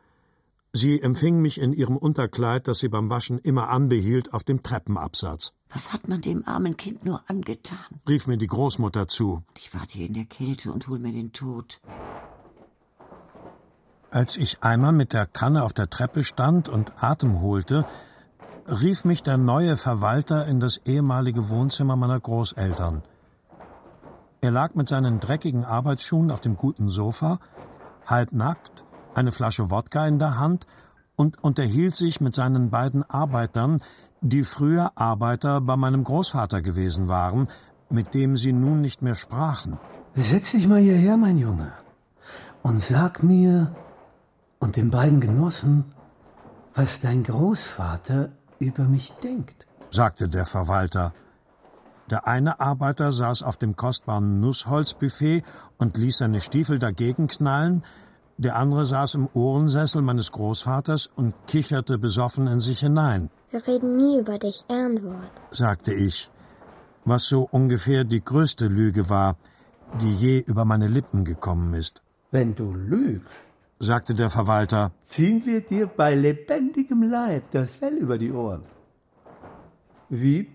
[0.73, 5.53] Sie empfing mich in ihrem Unterkleid, das sie beim Waschen immer anbehielt, auf dem Treppenabsatz.
[5.73, 7.77] Was hat man dem armen Kind nur angetan?
[8.07, 9.43] rief mir die Großmutter zu.
[9.57, 11.79] Ich warte hier in der Kälte und hol mir den Tod.
[14.09, 17.85] Als ich einmal mit der Kanne auf der Treppe stand und Atem holte,
[18.67, 23.03] rief mich der neue Verwalter in das ehemalige Wohnzimmer meiner Großeltern.
[24.41, 27.39] Er lag mit seinen dreckigen Arbeitsschuhen auf dem guten Sofa,
[28.05, 30.67] halbnackt, eine Flasche Wodka in der Hand
[31.15, 33.81] und unterhielt sich mit seinen beiden Arbeitern,
[34.21, 37.47] die früher Arbeiter bei meinem Großvater gewesen waren,
[37.89, 39.77] mit dem sie nun nicht mehr sprachen.
[40.13, 41.73] Setz dich mal hierher, mein Junge,
[42.61, 43.75] und sag mir
[44.59, 45.85] und den beiden Genossen,
[46.75, 48.29] was dein Großvater
[48.59, 51.13] über mich denkt, sagte der Verwalter.
[52.09, 55.43] Der eine Arbeiter saß auf dem kostbaren Nussholzbuffet
[55.77, 57.83] und ließ seine Stiefel dagegen knallen,
[58.41, 63.29] der andere saß im Ohrensessel meines Großvaters und kicherte besoffen in sich hinein.
[63.51, 66.31] Wir reden nie über dich, Ehrenwort, sagte ich,
[67.05, 69.37] was so ungefähr die größte Lüge war,
[70.01, 72.01] die je über meine Lippen gekommen ist.
[72.31, 73.27] Wenn du lügst,
[73.79, 78.63] sagte der Verwalter, ziehen wir dir bei lebendigem Leib das Fell über die Ohren.
[80.09, 80.49] Wie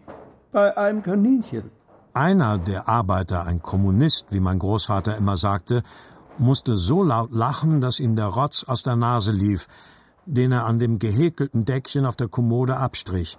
[0.51, 1.71] bei einem Kaninchen.
[2.15, 5.83] Einer der Arbeiter, ein Kommunist, wie mein Großvater immer sagte,
[6.39, 9.69] musste so laut lachen, dass ihm der Rotz aus der Nase lief,
[10.27, 13.39] den er an dem gehäkelten Deckchen auf der Kommode abstrich.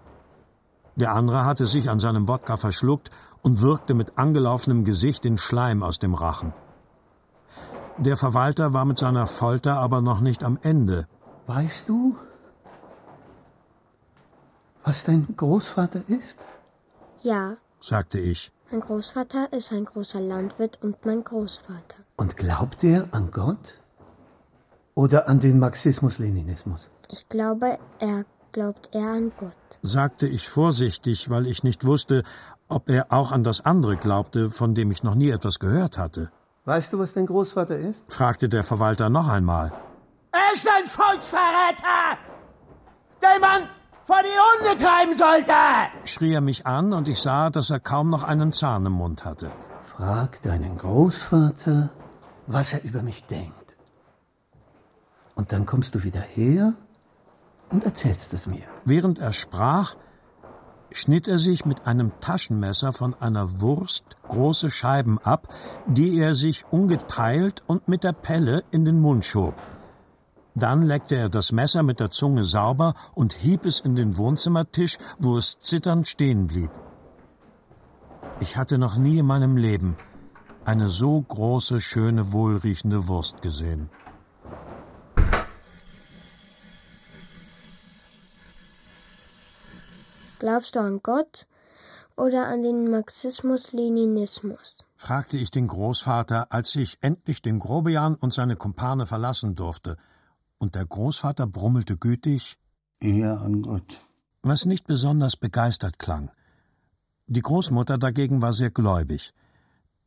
[0.95, 5.83] Der andere hatte sich an seinem Wodka verschluckt und wirkte mit angelaufenem Gesicht den Schleim
[5.83, 6.53] aus dem Rachen.
[7.97, 11.07] Der Verwalter war mit seiner Folter aber noch nicht am Ende.
[11.47, 12.15] Weißt du,
[14.83, 16.37] was dein Großvater ist?
[17.21, 18.51] Ja, sagte ich.
[18.72, 21.97] Mein Großvater ist ein großer Landwirt und mein Großvater.
[22.18, 23.76] Und glaubt er an Gott?
[24.95, 26.89] Oder an den Marxismus-Leninismus?
[27.09, 29.53] Ich glaube, er glaubt eher an Gott.
[29.84, 32.24] sagte ich vorsichtig, weil ich nicht wusste,
[32.68, 36.32] ob er auch an das andere glaubte, von dem ich noch nie etwas gehört hatte.
[36.65, 38.03] Weißt du, was dein Großvater ist?
[38.11, 39.72] fragte der Verwalter noch einmal.
[40.32, 42.18] Er ist ein Volksverräter,
[43.22, 43.70] den man
[44.07, 45.53] vor die Hunde treiben sollte!
[46.05, 49.25] schrie er mich an, und ich sah, dass er kaum noch einen Zahn im Mund
[49.25, 49.51] hatte.
[49.95, 51.89] Frag deinen Großvater,
[52.47, 53.75] was er über mich denkt.
[55.35, 56.73] Und dann kommst du wieder her
[57.69, 58.63] und erzählst es mir.
[58.85, 59.95] Während er sprach,
[60.91, 65.53] schnitt er sich mit einem Taschenmesser von einer Wurst große Scheiben ab,
[65.85, 69.55] die er sich ungeteilt und mit der Pelle in den Mund schob.
[70.59, 74.97] Dann leckte er das Messer mit der Zunge sauber und hieb es in den Wohnzimmertisch,
[75.19, 76.71] wo es zitternd stehen blieb.
[78.39, 79.97] Ich hatte noch nie in meinem Leben
[80.65, 83.91] eine so große, schöne, wohlriechende Wurst gesehen.
[90.39, 91.45] Glaubst du an Gott
[92.15, 94.83] oder an den Marxismus-Leninismus?
[94.95, 99.97] fragte ich den Großvater, als ich endlich den Grobian und seine Kumpane verlassen durfte,
[100.59, 102.57] und der Großvater brummelte gütig
[102.99, 104.03] Eher an Gott.
[104.41, 106.31] was nicht besonders begeistert klang.
[107.27, 109.33] Die Großmutter dagegen war sehr gläubig.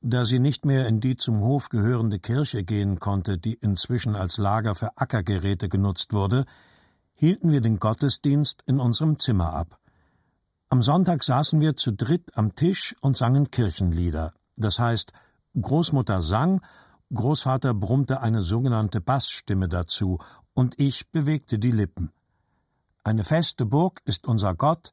[0.01, 4.39] Da sie nicht mehr in die zum Hof gehörende Kirche gehen konnte, die inzwischen als
[4.39, 6.47] Lager für Ackergeräte genutzt wurde,
[7.13, 9.79] hielten wir den Gottesdienst in unserem Zimmer ab.
[10.71, 14.33] Am Sonntag saßen wir zu dritt am Tisch und sangen Kirchenlieder.
[14.57, 15.13] Das heißt,
[15.61, 16.63] Großmutter sang,
[17.13, 20.19] Großvater brummte eine sogenannte Bassstimme dazu,
[20.55, 22.13] und ich bewegte die Lippen.
[23.05, 24.93] Eine feste Burg ist unser Gott,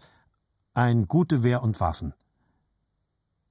[0.73, 2.13] ein gute Wehr und Waffen.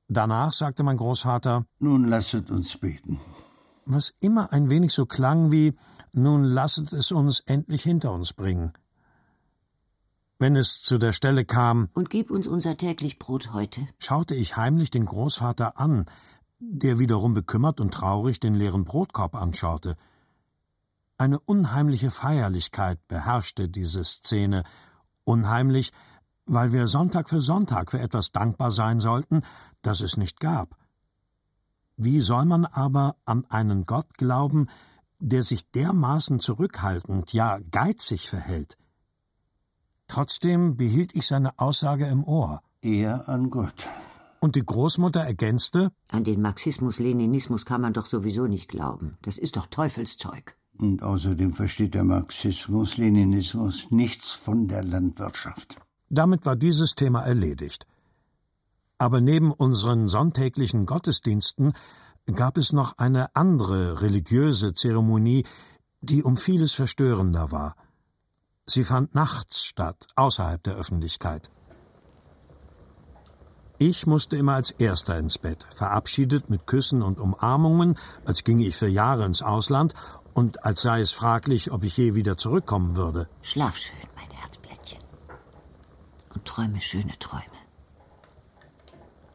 [0.09, 3.21] Danach sagte mein Großvater, Nun lasset uns beten.
[3.85, 5.77] was immer ein wenig so klang wie
[6.13, 8.73] nun lasset es uns endlich hinter uns bringen.
[10.39, 13.87] Wenn es zu der Stelle kam, Und gib uns unser täglich Brot heute.
[13.99, 16.07] schaute ich heimlich den Großvater an,
[16.59, 19.97] der wiederum bekümmert und traurig den leeren Brotkorb anschaute.
[21.19, 24.65] Eine unheimliche Feierlichkeit beherrschte diese Szene,
[25.25, 25.93] unheimlich,
[26.45, 29.41] weil wir Sonntag für Sonntag für etwas dankbar sein sollten,
[29.81, 30.77] das es nicht gab.
[31.97, 34.67] Wie soll man aber an einen Gott glauben,
[35.19, 38.77] der sich dermaßen zurückhaltend, ja geizig verhält?
[40.09, 43.89] Trotzdem behielt ich seine Aussage im Ohr, Eher an Gott.
[44.41, 49.17] und die Großmutter ergänzte An den Marxismus-Leninismus kann man doch sowieso nicht glauben.
[49.23, 50.57] Das ist doch Teufelszeug.
[50.79, 55.79] Und außerdem versteht der Marxismus, Leninismus nichts von der Landwirtschaft.
[56.09, 57.87] Damit war dieses Thema erledigt.
[58.99, 61.73] Aber neben unseren sonntäglichen Gottesdiensten
[62.27, 65.45] gab es noch eine andere religiöse Zeremonie,
[66.01, 67.77] die um vieles verstörender war.
[68.67, 71.51] Sie fand nachts statt, außerhalb der Öffentlichkeit.
[73.79, 78.75] Ich musste immer als Erster ins Bett, verabschiedet mit Küssen und Umarmungen, als ginge ich
[78.75, 79.93] für Jahre ins Ausland
[80.33, 83.29] und als sei es fraglich, ob ich je wieder zurückkommen würde.
[83.43, 85.03] Schlaf schön, mein Herzblättchen.
[86.33, 87.43] Und träume schöne Träume.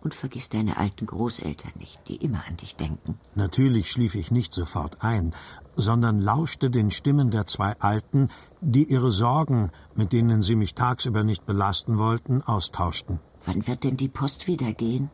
[0.02, 3.20] Und vergiss deine alten Großeltern nicht, die immer an dich denken.
[3.36, 5.36] Natürlich schlief ich nicht sofort ein,
[5.76, 8.30] sondern lauschte den Stimmen der zwei Alten,
[8.62, 13.20] die ihre Sorgen, mit denen sie mich tagsüber nicht belasten wollten, austauschten.
[13.46, 15.10] Wann wird denn die Post wieder gehen?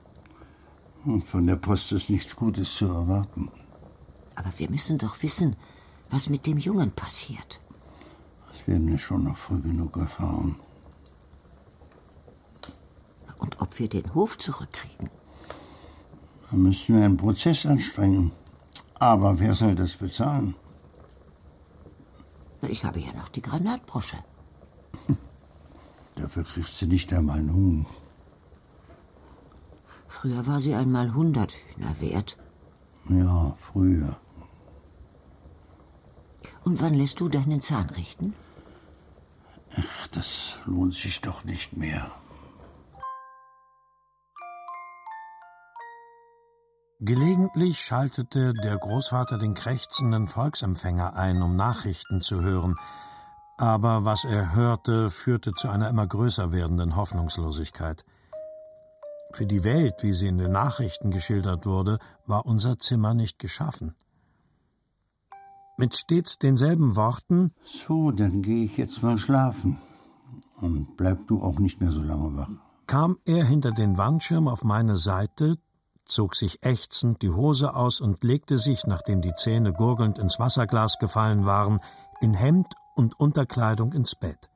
[1.05, 3.49] Und von der Post ist nichts Gutes zu erwarten.
[4.36, 5.55] Aber wir müssen doch wissen,
[6.09, 7.61] was mit dem Jungen passiert.
[8.49, 10.55] Das werden wir schon noch früh genug erfahren.
[13.39, 15.09] Und ob wir den Hof zurückkriegen.
[16.49, 18.32] Da müssen wir einen Prozess anstrengen.
[18.95, 20.55] Aber wer soll das bezahlen?
[22.67, 24.17] Ich habe ja noch die Granatbrosche.
[26.15, 27.86] Dafür kriegst du nicht einmal einen Huhn.
[30.22, 32.38] Früher war sie einmal hundert Hühner wert.
[33.07, 34.18] Ja, früher.
[36.63, 38.34] Und wann lässt du deinen Zahn richten?
[39.76, 42.09] Ach, das lohnt sich doch nicht mehr.
[46.99, 52.76] Gelegentlich schaltete der Großvater den krächzenden Volksempfänger ein, um Nachrichten zu hören,
[53.57, 58.03] aber was er hörte, führte zu einer immer größer werdenden Hoffnungslosigkeit.
[59.32, 63.95] Für die Welt, wie sie in den Nachrichten geschildert wurde, war unser Zimmer nicht geschaffen.
[65.78, 69.78] Mit stets denselben Worten So, dann gehe ich jetzt mal schlafen.
[70.59, 72.49] Und bleib du auch nicht mehr so lange wach.
[72.88, 75.57] kam er hinter den Wandschirm auf meine Seite,
[76.05, 80.97] zog sich ächzend die Hose aus und legte sich, nachdem die Zähne gurgelnd ins Wasserglas
[80.97, 81.80] gefallen waren,
[82.21, 84.49] in Hemd und Unterkleidung ins Bett.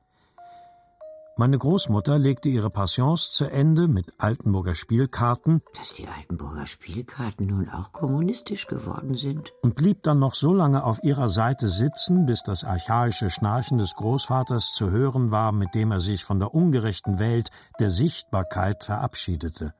[1.38, 5.62] Meine Großmutter legte ihre Passions zu Ende mit Altenburger Spielkarten.
[5.78, 9.54] Dass die Altenburger Spielkarten nun auch kommunistisch geworden sind.
[9.62, 13.94] Und blieb dann noch so lange auf ihrer Seite sitzen, bis das archaische Schnarchen des
[13.94, 17.48] Großvaters zu hören war, mit dem er sich von der ungerechten Welt
[17.80, 19.72] der Sichtbarkeit verabschiedete.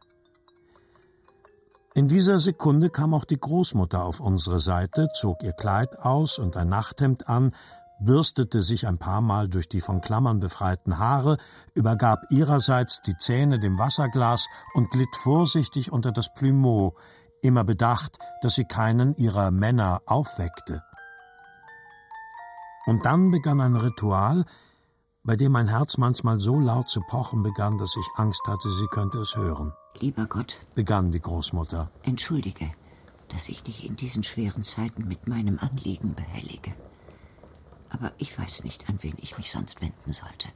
[1.95, 6.57] In dieser Sekunde kam auch die Großmutter auf unsere Seite, zog ihr Kleid aus und
[6.57, 7.53] ein Nachthemd an,
[8.05, 11.39] bürstete sich ein paar Mal durch die von Klammern befreiten Haare,
[11.75, 16.95] übergab ihrerseits die Zähne dem Wasserglas und glitt vorsichtig unter das Plumeau,
[17.43, 20.83] immer bedacht, dass sie keinen ihrer Männer aufweckte.
[22.87, 24.45] Und dann begann ein Ritual,
[25.25, 28.87] bei dem mein Herz manchmal so laut zu pochen begann, dass ich Angst hatte, sie
[28.87, 29.73] könnte es hören.
[30.01, 32.73] Lieber Gott, begann die Großmutter, entschuldige,
[33.29, 36.73] dass ich dich in diesen schweren Zeiten mit meinem Anliegen behellige
[37.93, 40.49] aber ich weiß nicht, an wen ich mich sonst wenden sollte.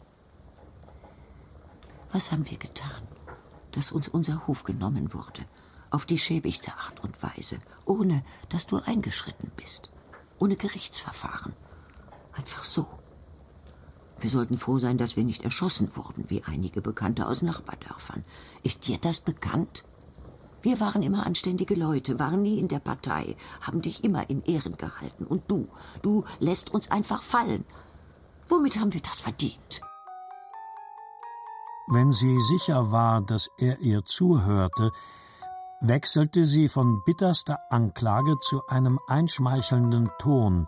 [2.12, 3.06] Was haben wir getan,
[3.72, 5.44] dass uns unser Hof genommen wurde,
[5.90, 9.90] auf die schäbigste Art und Weise, ohne dass du eingeschritten bist,
[10.38, 11.54] ohne Gerichtsverfahren,
[12.32, 12.86] einfach so.
[14.18, 18.24] Wir sollten froh sein, dass wir nicht erschossen wurden, wie einige Bekannte aus Nachbardörfern.
[18.62, 19.84] Ist dir das bekannt?
[20.66, 24.76] Wir waren immer anständige Leute, waren nie in der Partei, haben dich immer in Ehren
[24.76, 25.24] gehalten.
[25.24, 25.68] Und du,
[26.02, 27.64] du lässt uns einfach fallen.
[28.48, 29.80] Womit haben wir das verdient?
[31.86, 34.90] Wenn sie sicher war, dass er ihr zuhörte,
[35.80, 40.66] wechselte sie von bitterster Anklage zu einem einschmeichelnden Ton,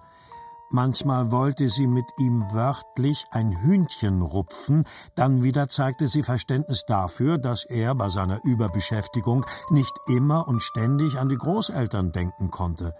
[0.70, 7.38] Manchmal wollte sie mit ihm wörtlich ein Hühnchen rupfen, dann wieder zeigte sie Verständnis dafür,
[7.38, 12.94] dass er bei seiner Überbeschäftigung nicht immer und ständig an die Großeltern denken konnte.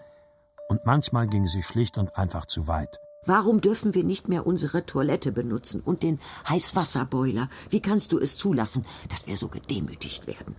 [0.67, 2.99] Und manchmal ging sie schlicht und einfach zu weit.
[3.25, 7.49] Warum dürfen wir nicht mehr unsere Toilette benutzen und den Heißwasserboiler?
[7.69, 10.55] Wie kannst du es zulassen, dass wir so gedemütigt werden?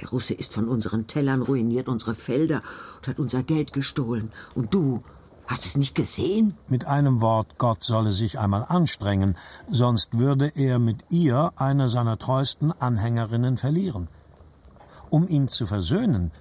[0.00, 2.62] Der Russe ist von unseren Tellern ruiniert unsere Felder
[2.96, 4.32] und hat unser Geld gestohlen.
[4.54, 5.02] Und du
[5.48, 6.54] Hast du es nicht gesehen?
[6.68, 9.34] Mit einem Wort, Gott solle sich einmal anstrengen,
[9.70, 14.08] sonst würde er mit ihr eine seiner treuesten Anhängerinnen verlieren.
[15.08, 16.32] Um ihn zu versöhnen,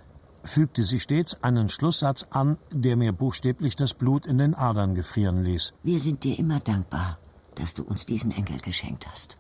[0.44, 5.42] fügte sie stets einen Schlusssatz an, der mir buchstäblich das Blut in den Adern gefrieren
[5.42, 5.74] ließ.
[5.84, 7.18] Wir sind dir immer dankbar,
[7.56, 9.38] dass du uns diesen Enkel geschenkt hast.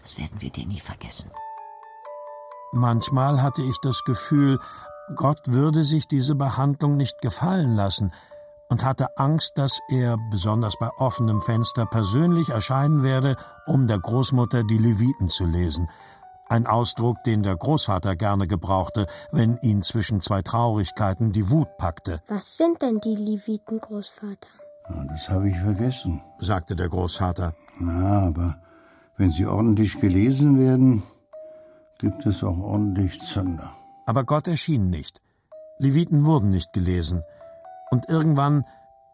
[0.00, 1.30] Das werden wir dir nie vergessen.
[2.72, 4.58] Manchmal hatte ich das Gefühl,
[5.14, 8.12] Gott würde sich diese Behandlung nicht gefallen lassen,
[8.72, 14.64] und hatte Angst, dass er, besonders bei offenem Fenster, persönlich erscheinen werde, um der Großmutter
[14.64, 15.90] die Leviten zu lesen.
[16.48, 22.22] Ein Ausdruck, den der Großvater gerne gebrauchte, wenn ihn zwischen zwei Traurigkeiten die Wut packte.
[22.28, 24.48] Was sind denn die Leviten, Großvater?
[24.88, 27.52] Ja, das habe ich vergessen, sagte der Großvater.
[27.78, 28.56] Na, aber
[29.18, 31.02] wenn sie ordentlich gelesen werden,
[31.98, 33.74] gibt es auch ordentlich Zunder.
[34.06, 35.20] Aber Gott erschien nicht.
[35.76, 37.22] Leviten wurden nicht gelesen.
[37.92, 38.64] Und irgendwann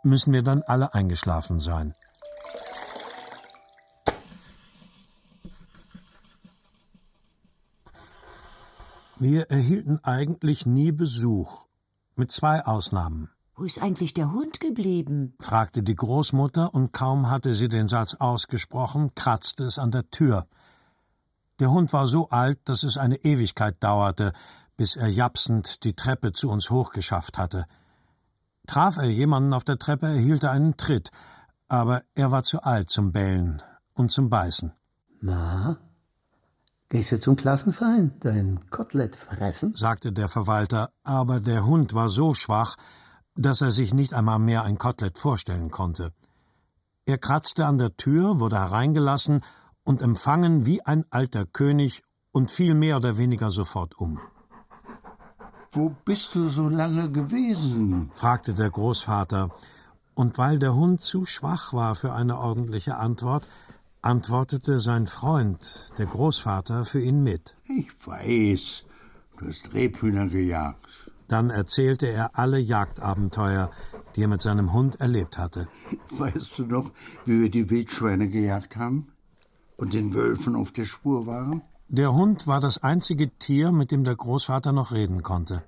[0.04, 1.94] müssen wir dann alle eingeschlafen sein.
[9.16, 11.66] Wir erhielten eigentlich nie Besuch,
[12.14, 13.30] mit zwei Ausnahmen.
[13.56, 15.34] Wo ist eigentlich der Hund geblieben?
[15.40, 20.46] fragte die Großmutter, und kaum hatte sie den Satz ausgesprochen, kratzte es an der Tür.
[21.58, 24.32] Der Hund war so alt, dass es eine Ewigkeit dauerte,
[24.76, 27.66] bis er japsend die Treppe zu uns hochgeschafft hatte.
[28.68, 31.10] Traf er jemanden auf der Treppe, erhielt er einen Tritt,
[31.68, 33.62] aber er war zu alt zum Bellen
[33.94, 34.72] und zum Beißen.
[35.22, 35.78] Na,
[36.90, 39.74] gehst du zum Klassenverein dein Kotelett fressen?
[39.74, 42.76] sagte der Verwalter, aber der Hund war so schwach,
[43.34, 46.12] dass er sich nicht einmal mehr ein Kotelett vorstellen konnte.
[47.06, 49.40] Er kratzte an der Tür, wurde hereingelassen
[49.82, 52.02] und empfangen wie ein alter König
[52.32, 54.20] und fiel mehr oder weniger sofort um.
[55.72, 58.10] Wo bist du so lange gewesen?
[58.14, 59.50] fragte der Großvater,
[60.14, 63.46] und weil der Hund zu schwach war für eine ordentliche Antwort,
[64.00, 67.56] antwortete sein Freund, der Großvater, für ihn mit.
[67.66, 68.84] Ich weiß,
[69.36, 71.10] du hast Rebhühner gejagt.
[71.28, 73.70] Dann erzählte er alle Jagdabenteuer,
[74.16, 75.68] die er mit seinem Hund erlebt hatte.
[76.10, 76.90] Weißt du noch,
[77.26, 79.08] wie wir die Wildschweine gejagt haben
[79.76, 81.62] und den Wölfen auf der Spur waren?
[81.90, 85.62] Der Hund war das einzige Tier, mit dem der Großvater noch reden konnte.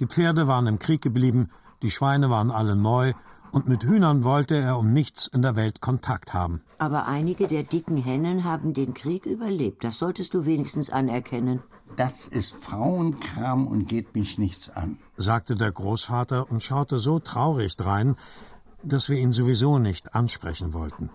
[0.00, 1.50] Die Pferde waren im Krieg geblieben,
[1.82, 3.12] die Schweine waren alle neu,
[3.52, 6.62] und mit Hühnern wollte er um nichts in der Welt Kontakt haben.
[6.78, 9.84] Aber einige der dicken Hennen haben den Krieg überlebt.
[9.84, 11.62] Das solltest du wenigstens anerkennen.
[11.96, 17.76] Das ist Frauenkram und geht mich nichts an, sagte der Großvater und schaute so traurig
[17.76, 18.16] drein,
[18.82, 21.10] dass wir ihn sowieso nicht ansprechen wollten.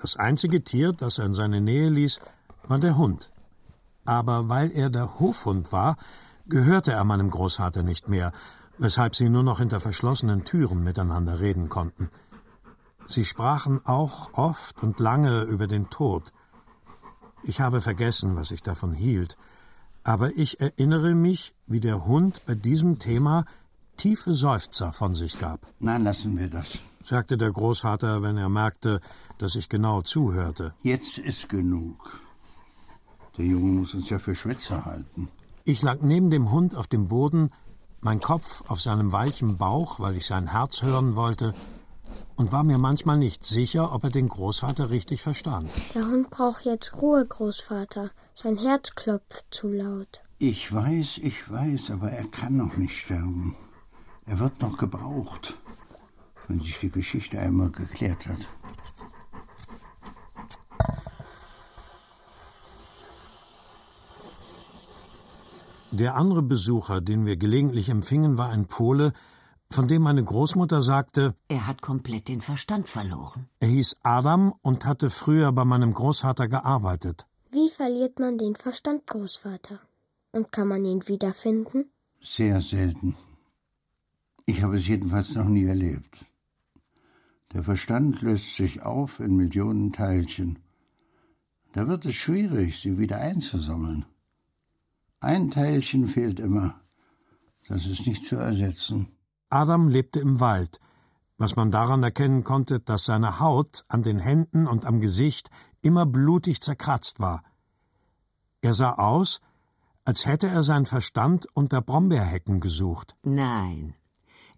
[0.00, 2.20] Das einzige Tier, das er in seine Nähe ließ,
[2.66, 3.30] war der Hund.
[4.04, 5.96] Aber weil er der Hofhund war,
[6.46, 8.32] gehörte er meinem Großvater nicht mehr,
[8.78, 12.10] weshalb sie nur noch hinter verschlossenen Türen miteinander reden konnten.
[13.06, 16.32] Sie sprachen auch oft und lange über den Tod.
[17.42, 19.36] Ich habe vergessen, was ich davon hielt,
[20.04, 23.44] aber ich erinnere mich, wie der Hund bei diesem Thema
[23.96, 25.60] tiefe Seufzer von sich gab.
[25.80, 29.00] Nein, lassen wir das, sagte der Großvater, wenn er merkte,
[29.38, 30.74] dass ich genau zuhörte.
[30.82, 32.20] Jetzt ist genug.
[33.36, 35.28] Der Junge muss uns ja für Schwätzer halten.
[35.64, 37.50] Ich lag neben dem Hund auf dem Boden,
[38.00, 41.54] mein Kopf auf seinem weichen Bauch, weil ich sein Herz hören wollte,
[42.36, 45.70] und war mir manchmal nicht sicher, ob er den Großvater richtig verstand.
[45.94, 48.10] Der Hund braucht jetzt Ruhe, Großvater.
[48.34, 50.22] Sein Herz klopft zu laut.
[50.38, 53.56] Ich weiß, ich weiß, aber er kann noch nicht sterben.
[54.24, 55.58] Er wird noch gebraucht,
[56.48, 58.38] wenn sich die Geschichte einmal geklärt hat.
[65.90, 69.12] Der andere Besucher, den wir gelegentlich empfingen, war ein Pole,
[69.70, 73.48] von dem meine Großmutter sagte, er hat komplett den Verstand verloren.
[73.60, 77.26] Er hieß Adam und hatte früher bei meinem Großvater gearbeitet.
[77.50, 79.80] Wie verliert man den Verstand, Großvater?
[80.32, 81.90] Und kann man ihn wiederfinden?
[82.20, 83.16] Sehr selten.
[84.44, 86.26] Ich habe es jedenfalls noch nie erlebt.
[87.52, 90.58] Der Verstand löst sich auf in Millionen Teilchen.
[91.72, 94.04] Da wird es schwierig, sie wieder einzusammeln.
[95.20, 96.80] Ein Teilchen fehlt immer.
[97.66, 99.08] Das ist nicht zu ersetzen.
[99.48, 100.78] Adam lebte im Wald,
[101.38, 105.48] was man daran erkennen konnte, dass seine Haut an den Händen und am Gesicht
[105.80, 107.42] immer blutig zerkratzt war.
[108.60, 109.40] Er sah aus,
[110.04, 113.16] als hätte er seinen Verstand unter Brombeerhecken gesucht.
[113.22, 113.94] Nein,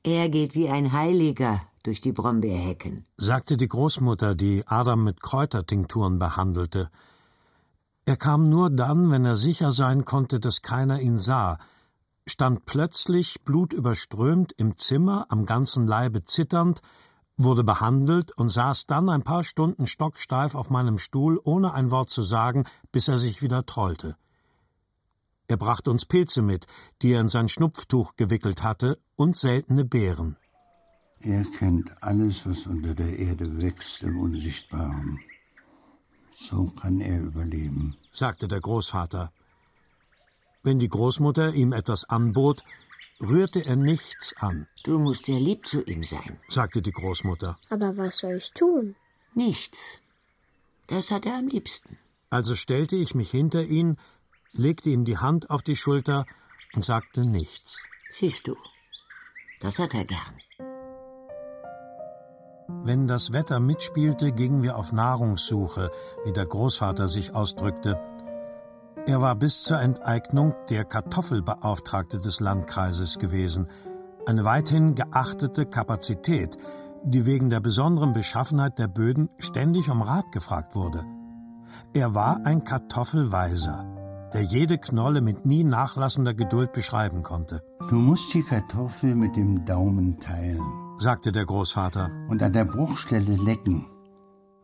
[0.02, 6.18] er geht wie ein Heiliger durch die Brombeerhecken, sagte die Großmutter, die Adam mit Kräutertinkturen
[6.18, 6.90] behandelte.
[8.04, 11.58] Er kam nur dann, wenn er sicher sein konnte, dass keiner ihn sah,
[12.26, 16.80] stand plötzlich blutüberströmt im Zimmer, am ganzen Leibe zitternd,
[17.36, 22.10] wurde behandelt und saß dann ein paar Stunden stocksteif auf meinem Stuhl, ohne ein Wort
[22.10, 24.16] zu sagen, bis er sich wieder trollte.
[25.46, 26.66] Er brachte uns Pilze mit,
[27.02, 30.36] die er in sein Schnupftuch gewickelt hatte, und seltene Beeren.
[31.22, 35.20] Er kennt alles, was unter der Erde wächst im Unsichtbaren.
[36.30, 39.30] So kann er überleben, sagte der Großvater.
[40.62, 42.64] Wenn die Großmutter ihm etwas anbot,
[43.20, 44.66] rührte er nichts an.
[44.84, 47.58] Du musst sehr lieb zu ihm sein, sagte die Großmutter.
[47.68, 48.96] Aber was soll ich tun?
[49.34, 50.00] Nichts.
[50.86, 51.98] Das hat er am liebsten.
[52.30, 53.98] Also stellte ich mich hinter ihn,
[54.52, 56.24] legte ihm die Hand auf die Schulter
[56.72, 57.82] und sagte nichts.
[58.10, 58.56] Siehst du,
[59.60, 60.39] das hat er gern.
[62.82, 65.90] Wenn das Wetter mitspielte, gingen wir auf Nahrungssuche,
[66.24, 68.00] wie der Großvater sich ausdrückte.
[69.06, 73.68] Er war bis zur Enteignung der Kartoffelbeauftragte des Landkreises gewesen,
[74.26, 76.56] eine weithin geachtete Kapazität,
[77.02, 81.04] die wegen der besonderen Beschaffenheit der Böden ständig um Rat gefragt wurde.
[81.94, 83.84] Er war ein Kartoffelweiser,
[84.32, 87.62] der jede Knolle mit nie nachlassender Geduld beschreiben konnte.
[87.88, 90.62] Du musst die Kartoffel mit dem Daumen teilen,
[91.00, 93.86] sagte der Großvater, und an der Bruchstelle lecken.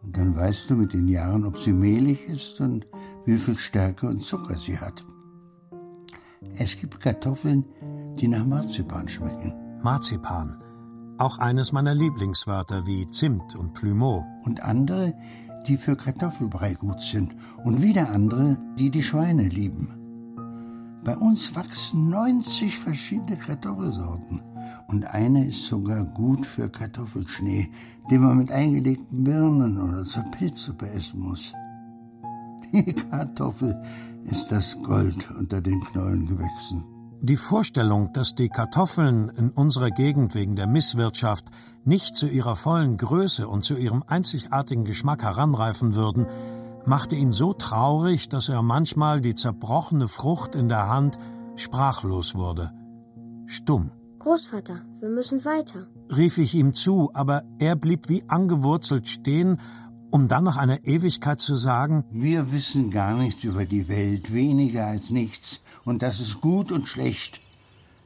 [0.03, 2.85] Und dann weißt du mit den Jahren, ob sie mehlig ist und
[3.25, 5.05] wie viel Stärke und Zucker sie hat.
[6.59, 7.65] Es gibt Kartoffeln,
[8.21, 9.55] die nach Marzipan schmecken.
[9.83, 10.63] Marzipan.
[11.19, 14.23] Auch eines meiner Lieblingswörter wie Zimt und Plumeau.
[14.45, 15.15] Und andere,
[15.67, 17.35] die für Kartoffelbrei gut sind.
[17.65, 21.01] Und wieder andere, die die Schweine lieben.
[21.03, 24.43] Bei uns wachsen 90 verschiedene Kartoffelsorten.
[24.89, 27.69] Und eine ist sogar gut für Kartoffelschnee,
[28.11, 31.53] den man mit eingelegten Birnen oder zur Pilzsuppe essen muss.
[32.73, 33.81] Die Kartoffel
[34.25, 36.85] ist das Gold unter den Knollengewächsen.
[37.23, 41.47] Die Vorstellung, dass die Kartoffeln in unserer Gegend wegen der Misswirtschaft
[41.85, 46.27] nicht zu ihrer vollen Größe und zu ihrem einzigartigen Geschmack heranreifen würden,
[46.85, 51.19] machte ihn so traurig, dass er manchmal die zerbrochene Frucht in der Hand
[51.57, 52.73] sprachlos wurde.
[53.47, 53.91] Stumm.
[54.27, 59.61] Großvater, wir müssen weiter, rief ich ihm zu, aber er blieb wie angewurzelt stehen
[60.11, 64.87] um dann nach einer Ewigkeit zu sagen, wir wissen gar nichts über die Welt, weniger
[64.87, 67.41] als nichts, und das ist gut und schlecht.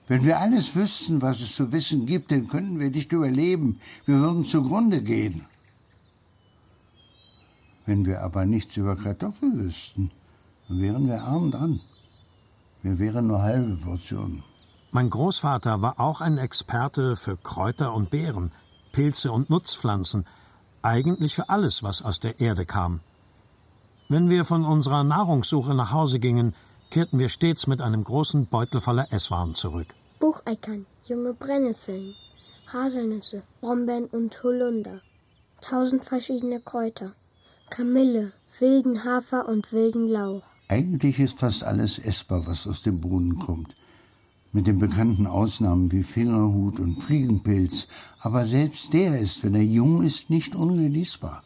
[0.09, 4.17] Wenn wir alles wüssten, was es zu wissen gibt, dann könnten wir nicht überleben, wir
[4.17, 5.47] würden zugrunde gehen.
[7.87, 10.11] Wenn wir aber nichts über Kartoffeln wüssten,
[10.69, 11.81] dann wären wir arm dran.
[12.83, 14.43] Wir wären nur halbe Portionen.
[14.93, 18.51] Mein Großvater war auch ein Experte für Kräuter und Beeren,
[18.91, 20.27] Pilze und Nutzpflanzen,
[20.83, 22.99] eigentlich für alles, was aus der Erde kam.
[24.09, 26.55] Wenn wir von unserer Nahrungssuche nach Hause gingen,
[26.91, 29.95] kehrten wir stets mit einem großen Beutel voller Esswaren zurück.
[30.19, 32.17] Bucheckern, junge Brennnesseln,
[32.73, 35.01] Haselnüsse, Brombeeren und Holunder,
[35.61, 37.13] tausend verschiedene Kräuter,
[37.71, 40.43] Kamille, wilden Hafer und wilden Lauch.
[40.67, 43.77] Eigentlich ist fast alles essbar, was aus dem Boden kommt.
[44.53, 47.87] Mit den bekannten Ausnahmen wie Fingerhut und Fliegenpilz.
[48.19, 51.45] Aber selbst der ist, wenn er jung ist, nicht ungenießbar.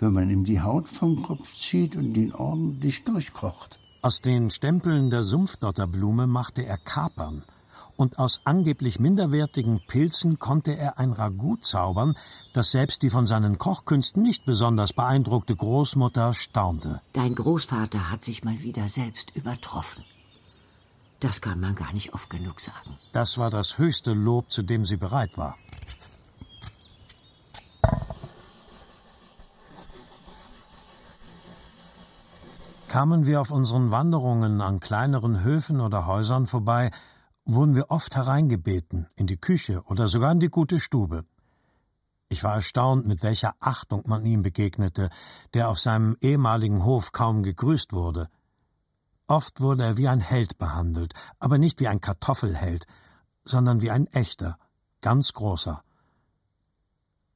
[0.00, 3.80] Wenn man ihm die Haut vom Kopf zieht und ihn ordentlich durchkocht.
[4.02, 7.44] Aus den Stempeln der Sumpfdotterblume machte er Kapern–
[7.98, 12.14] und aus angeblich minderwertigen Pilzen konnte er ein Ragout zaubern,
[12.52, 17.02] das selbst die von seinen Kochkünsten nicht besonders beeindruckte Großmutter staunte.
[17.12, 20.04] Dein Großvater hat sich mal wieder selbst übertroffen.
[21.20, 22.96] Das kann man gar nicht oft genug sagen.
[23.12, 25.56] Das war das höchste Lob, zu dem sie bereit war.
[32.88, 36.90] Kamen wir auf unseren Wanderungen an kleineren Höfen oder Häusern vorbei,
[37.44, 41.24] wurden wir oft hereingebeten, in die Küche oder sogar in die gute Stube.
[42.30, 45.10] Ich war erstaunt, mit welcher Achtung man ihm begegnete,
[45.54, 48.28] der auf seinem ehemaligen Hof kaum gegrüßt wurde.
[49.28, 52.86] Oft wurde er wie ein Held behandelt, aber nicht wie ein Kartoffelheld,
[53.44, 54.58] sondern wie ein echter,
[55.02, 55.82] ganz großer.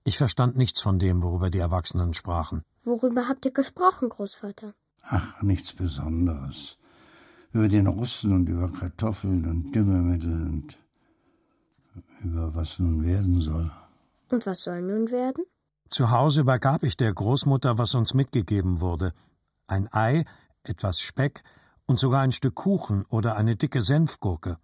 [0.05, 2.64] Ich verstand nichts von dem, worüber die Erwachsenen sprachen.
[2.84, 4.74] Worüber habt ihr gesprochen, Großvater?
[5.03, 6.78] Ach, nichts Besonderes
[7.53, 10.78] über den Russen und über Kartoffeln und Düngemittel und
[12.22, 13.70] über was nun werden soll.
[14.30, 15.45] Und was soll nun werden?
[15.90, 19.12] Zu Hause übergab ich der Großmutter, was uns mitgegeben wurde.
[19.66, 20.24] Ein Ei,
[20.64, 21.43] etwas Speck
[21.87, 24.59] und sogar ein Stück Kuchen oder eine dicke Senfgurke.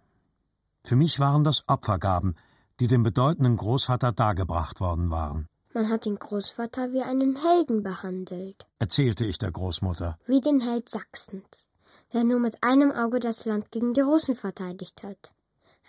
[0.83, 2.35] Für mich waren das Opfergaben,
[2.79, 5.47] die dem bedeutenden Großvater dargebracht worden waren.
[5.73, 10.17] Man hat den Großvater wie einen Helden behandelt, erzählte ich der Großmutter.
[10.25, 11.69] Wie den Held Sachsens
[12.13, 15.33] der nur mit einem Auge das Land gegen die Russen verteidigt hat.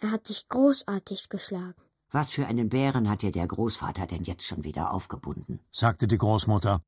[0.00, 1.74] Er hat sich großartig geschlagen.
[2.10, 5.60] Was für einen Bären hat dir der Großvater denn jetzt schon wieder aufgebunden?
[5.70, 6.82] sagte die Großmutter.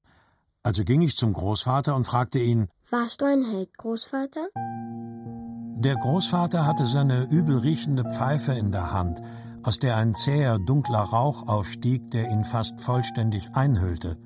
[0.65, 4.49] Also ging ich zum Großvater und fragte ihn Warst du ein Held, Großvater?
[4.55, 9.21] Der Großvater hatte seine übelriechende Pfeife in der Hand,
[9.65, 14.17] aus der ein zäher, dunkler Rauch aufstieg, der ihn fast vollständig einhüllte.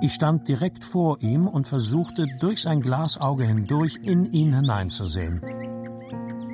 [0.00, 5.42] Ich stand direkt vor ihm und versuchte durch sein Glasauge hindurch in ihn hineinzusehen.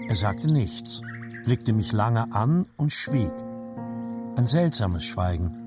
[0.08, 1.00] Er sagte nichts,
[1.44, 3.32] blickte mich lange an und schwieg.
[4.36, 5.59] Ein seltsames Schweigen.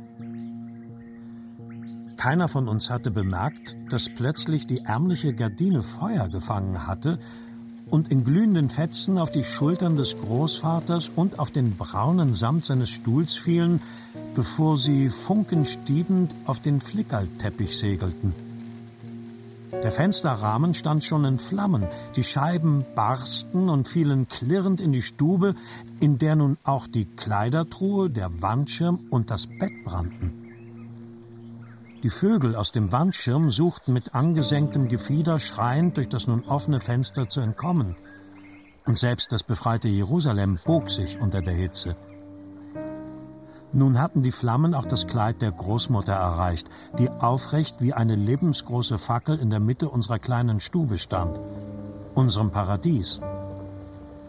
[2.17, 7.19] Keiner von uns hatte bemerkt, dass plötzlich die ärmliche Gardine Feuer gefangen hatte
[7.89, 12.89] und in glühenden Fetzen auf die Schultern des Großvaters und auf den braunen Samt seines
[12.89, 13.81] Stuhls fielen,
[14.35, 18.33] bevor sie funkenstiebend auf den Flickerlteppich segelten.
[19.71, 25.55] Der Fensterrahmen stand schon in Flammen, die Scheiben barsten und fielen klirrend in die Stube,
[25.99, 30.42] in der nun auch die Kleidertruhe, der Wandschirm und das Bett brannten.
[32.03, 37.29] Die Vögel aus dem Wandschirm suchten mit angesenktem Gefieder schreiend durch das nun offene Fenster
[37.29, 37.95] zu entkommen.
[38.85, 41.95] Und selbst das befreite Jerusalem bog sich unter der Hitze.
[43.71, 48.97] Nun hatten die Flammen auch das Kleid der Großmutter erreicht, die aufrecht wie eine lebensgroße
[48.97, 51.39] Fackel in der Mitte unserer kleinen Stube stand,
[52.15, 53.21] unserem Paradies.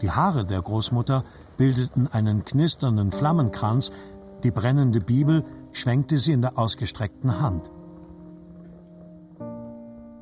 [0.01, 1.25] Die Haare der Großmutter
[1.57, 3.91] bildeten einen knisternden Flammenkranz,
[4.43, 5.43] die brennende Bibel
[5.75, 7.69] schwenkte sie in der ausgestreckten Hand.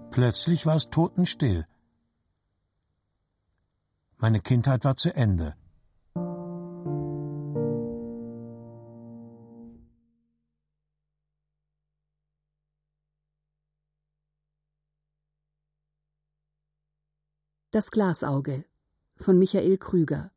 [0.10, 1.66] Plötzlich war es totenstill.
[4.18, 5.56] Meine Kindheit war zu Ende.
[17.72, 18.66] Das Glasauge
[19.16, 20.32] von Michael Krüger.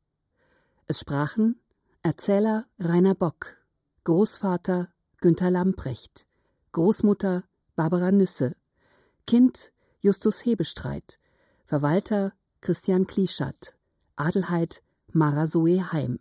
[0.86, 1.60] Es sprachen
[2.02, 3.58] Erzähler Rainer Bock,
[4.04, 4.88] Großvater
[5.22, 6.26] Günter Lamprecht,
[6.72, 7.44] Großmutter
[7.74, 8.54] Barbara Nüsse,
[9.26, 11.18] Kind Justus Hebestreit,
[11.64, 13.74] Verwalter Christian Klischat,
[14.16, 16.18] Adelheid Mara Zoe Heim.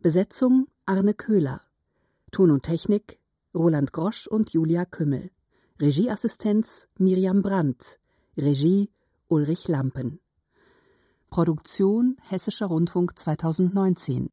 [0.00, 1.60] Besetzung Arne Köhler.
[2.30, 3.18] Ton und Technik
[3.54, 5.30] Roland Grosch und Julia Kümmel.
[5.78, 8.00] Regieassistenz Miriam Brandt.
[8.36, 8.90] Regie
[9.28, 10.20] Ulrich Lampen.
[11.28, 14.30] Produktion Hessischer Rundfunk 2019.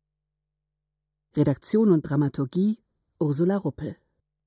[1.35, 2.79] Redaktion und Dramaturgie
[3.21, 4.00] Ursula Ruppel